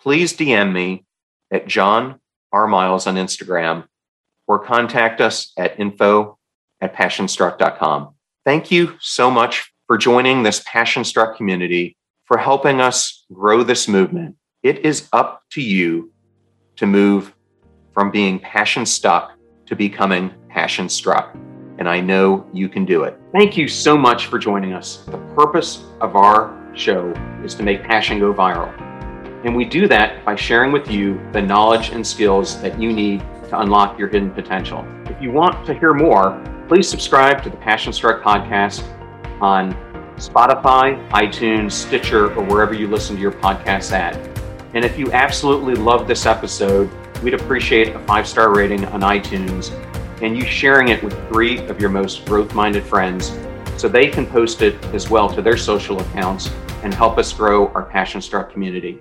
please 0.00 0.36
DM 0.36 0.72
me 0.72 1.04
at 1.52 1.68
John 1.68 2.18
R. 2.52 2.66
Miles 2.66 3.06
on 3.06 3.14
Instagram 3.14 3.86
or 4.48 4.58
contact 4.58 5.20
us 5.20 5.52
at 5.56 5.78
info 5.78 6.38
at 6.80 6.94
passionstruck.com. 6.94 8.14
Thank 8.44 8.70
you 8.70 8.94
so 9.00 9.30
much 9.30 9.72
for 9.86 9.98
joining 9.98 10.42
this 10.42 10.62
Passion 10.66 11.04
Struck 11.04 11.36
community, 11.36 11.96
for 12.26 12.36
helping 12.36 12.80
us 12.80 13.24
grow 13.32 13.62
this 13.62 13.88
movement. 13.88 14.36
It 14.62 14.84
is 14.84 15.08
up 15.12 15.42
to 15.52 15.62
you 15.62 16.12
to 16.76 16.86
move 16.86 17.34
from 17.94 18.10
being 18.10 18.38
passion 18.40 18.84
stuck 18.84 19.32
to 19.66 19.76
becoming 19.76 20.32
passion 20.48 20.88
struck. 20.88 21.34
And 21.78 21.88
I 21.88 22.00
know 22.00 22.46
you 22.52 22.68
can 22.68 22.84
do 22.84 23.04
it. 23.04 23.18
Thank 23.32 23.56
you 23.56 23.68
so 23.68 23.96
much 23.96 24.26
for 24.26 24.38
joining 24.38 24.72
us. 24.72 25.04
The 25.06 25.18
purpose 25.34 25.84
of 26.00 26.16
our 26.16 26.70
show 26.74 27.10
is 27.44 27.54
to 27.54 27.62
make 27.62 27.82
passion 27.82 28.18
go 28.18 28.32
viral. 28.32 28.72
And 29.44 29.54
we 29.54 29.64
do 29.64 29.86
that 29.88 30.24
by 30.24 30.34
sharing 30.34 30.72
with 30.72 30.90
you 30.90 31.20
the 31.32 31.42
knowledge 31.42 31.90
and 31.90 32.04
skills 32.04 32.60
that 32.62 32.80
you 32.80 32.92
need 32.92 33.20
to 33.48 33.60
unlock 33.60 33.98
your 33.98 34.08
hidden 34.08 34.30
potential. 34.30 34.84
If 35.04 35.20
you 35.22 35.30
want 35.30 35.64
to 35.66 35.74
hear 35.74 35.94
more, 35.94 36.42
please 36.66 36.88
subscribe 36.88 37.42
to 37.44 37.50
the 37.50 37.56
Passion 37.56 37.92
Struck 37.92 38.22
podcast 38.22 38.82
on 39.40 39.76
Spotify, 40.16 41.08
iTunes, 41.10 41.72
Stitcher, 41.72 42.34
or 42.34 42.44
wherever 42.44 42.74
you 42.74 42.88
listen 42.88 43.16
to 43.16 43.22
your 43.22 43.32
podcasts 43.32 43.92
at. 43.92 44.16
And 44.74 44.84
if 44.84 44.98
you 44.98 45.12
absolutely 45.12 45.74
love 45.74 46.08
this 46.08 46.26
episode, 46.26 46.90
we'd 47.22 47.34
appreciate 47.34 47.94
a 47.94 47.98
five 48.00 48.26
star 48.26 48.54
rating 48.54 48.84
on 48.86 49.00
iTunes 49.00 49.72
and 50.22 50.36
you 50.36 50.44
sharing 50.44 50.88
it 50.88 51.02
with 51.02 51.12
three 51.28 51.58
of 51.66 51.80
your 51.80 51.90
most 51.90 52.24
growth 52.24 52.54
minded 52.54 52.84
friends 52.84 53.38
so 53.76 53.88
they 53.88 54.08
can 54.08 54.26
post 54.26 54.62
it 54.62 54.82
as 54.86 55.10
well 55.10 55.28
to 55.28 55.42
their 55.42 55.56
social 55.56 56.00
accounts 56.00 56.50
and 56.82 56.94
help 56.94 57.18
us 57.18 57.32
grow 57.32 57.68
our 57.68 57.82
Passion 57.82 58.20
Struck 58.20 58.50
community. 58.50 58.98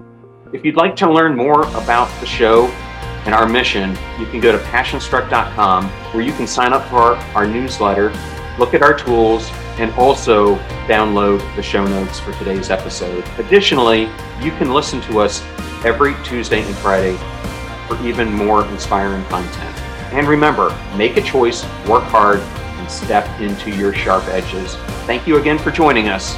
If 0.52 0.66
you'd 0.66 0.76
like 0.76 0.96
to 0.98 1.12
learn 1.12 1.36
more 1.36 1.64
about 1.78 2.10
the 2.20 2.26
show 2.26 2.68
and 3.26 3.34
our 3.34 3.48
mission, 3.48 3.92
you 4.20 4.26
can 4.28 4.40
go 4.40 4.52
to 4.52 4.58
passionstruck.com 4.66 5.86
where 5.86 6.24
you 6.24 6.34
can 6.34 6.48
sign 6.48 6.74
up 6.74 6.88
for 6.90 6.98
our, 6.98 7.16
our 7.36 7.48
newsletter, 7.48 8.10
look 8.60 8.74
at 8.74 8.82
our 8.82 8.94
tools, 8.94 9.50
and 9.78 9.92
also 9.94 10.56
download 10.88 11.40
the 11.56 11.64
show 11.64 11.86
notes 11.86 12.20
for 12.20 12.34
today's 12.34 12.70
episode. 12.70 13.24
Additionally, 13.38 14.04
you 14.42 14.52
can 14.52 14.74
listen 14.74 15.02
to 15.02 15.20
us 15.20 15.44
every 15.84 16.16
Tuesday 16.24 16.62
and 16.62 16.76
Friday 16.76 17.18
for 17.88 18.02
even 18.06 18.32
more 18.32 18.66
inspiring 18.68 19.24
content. 19.26 19.76
And 20.14 20.28
remember, 20.28 20.76
make 20.96 21.18
a 21.18 21.22
choice, 21.22 21.64
work 21.88 22.04
hard, 22.04 22.40
and 22.40 22.90
step 22.90 23.28
into 23.42 23.72
your 23.76 23.94
sharp 23.94 24.26
edges. 24.26 24.76
Thank 25.06 25.28
you 25.28 25.38
again 25.38 25.58
for 25.58 25.72
joining 25.72 26.08
us. 26.08 26.36